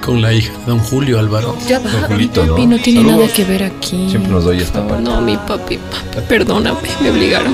Con 0.05 0.21
la 0.21 0.31
hija 0.33 0.53
de 0.59 0.65
don 0.67 0.79
Julio, 0.79 1.17
Álvaro. 1.19 1.57
Ya 1.67 1.79
Don 1.79 2.03
va, 2.03 2.07
Julito, 2.07 2.41
mi 2.43 2.47
¿no? 2.47 2.53
papi 2.55 2.67
no 2.67 2.77
tiene 2.79 2.99
Saludos. 3.01 3.19
nada 3.21 3.33
que 3.33 3.43
ver 3.43 3.63
aquí. 3.63 4.07
Siempre 4.11 4.31
nos 4.31 4.43
doy 4.45 4.59
esta 4.61 4.87
parte. 4.87 5.03
No, 5.03 5.19
mi 5.19 5.35
papi, 5.35 5.77
papi, 5.79 6.21
perdóname, 6.29 6.77
me 7.01 7.09
obligaron. 7.09 7.53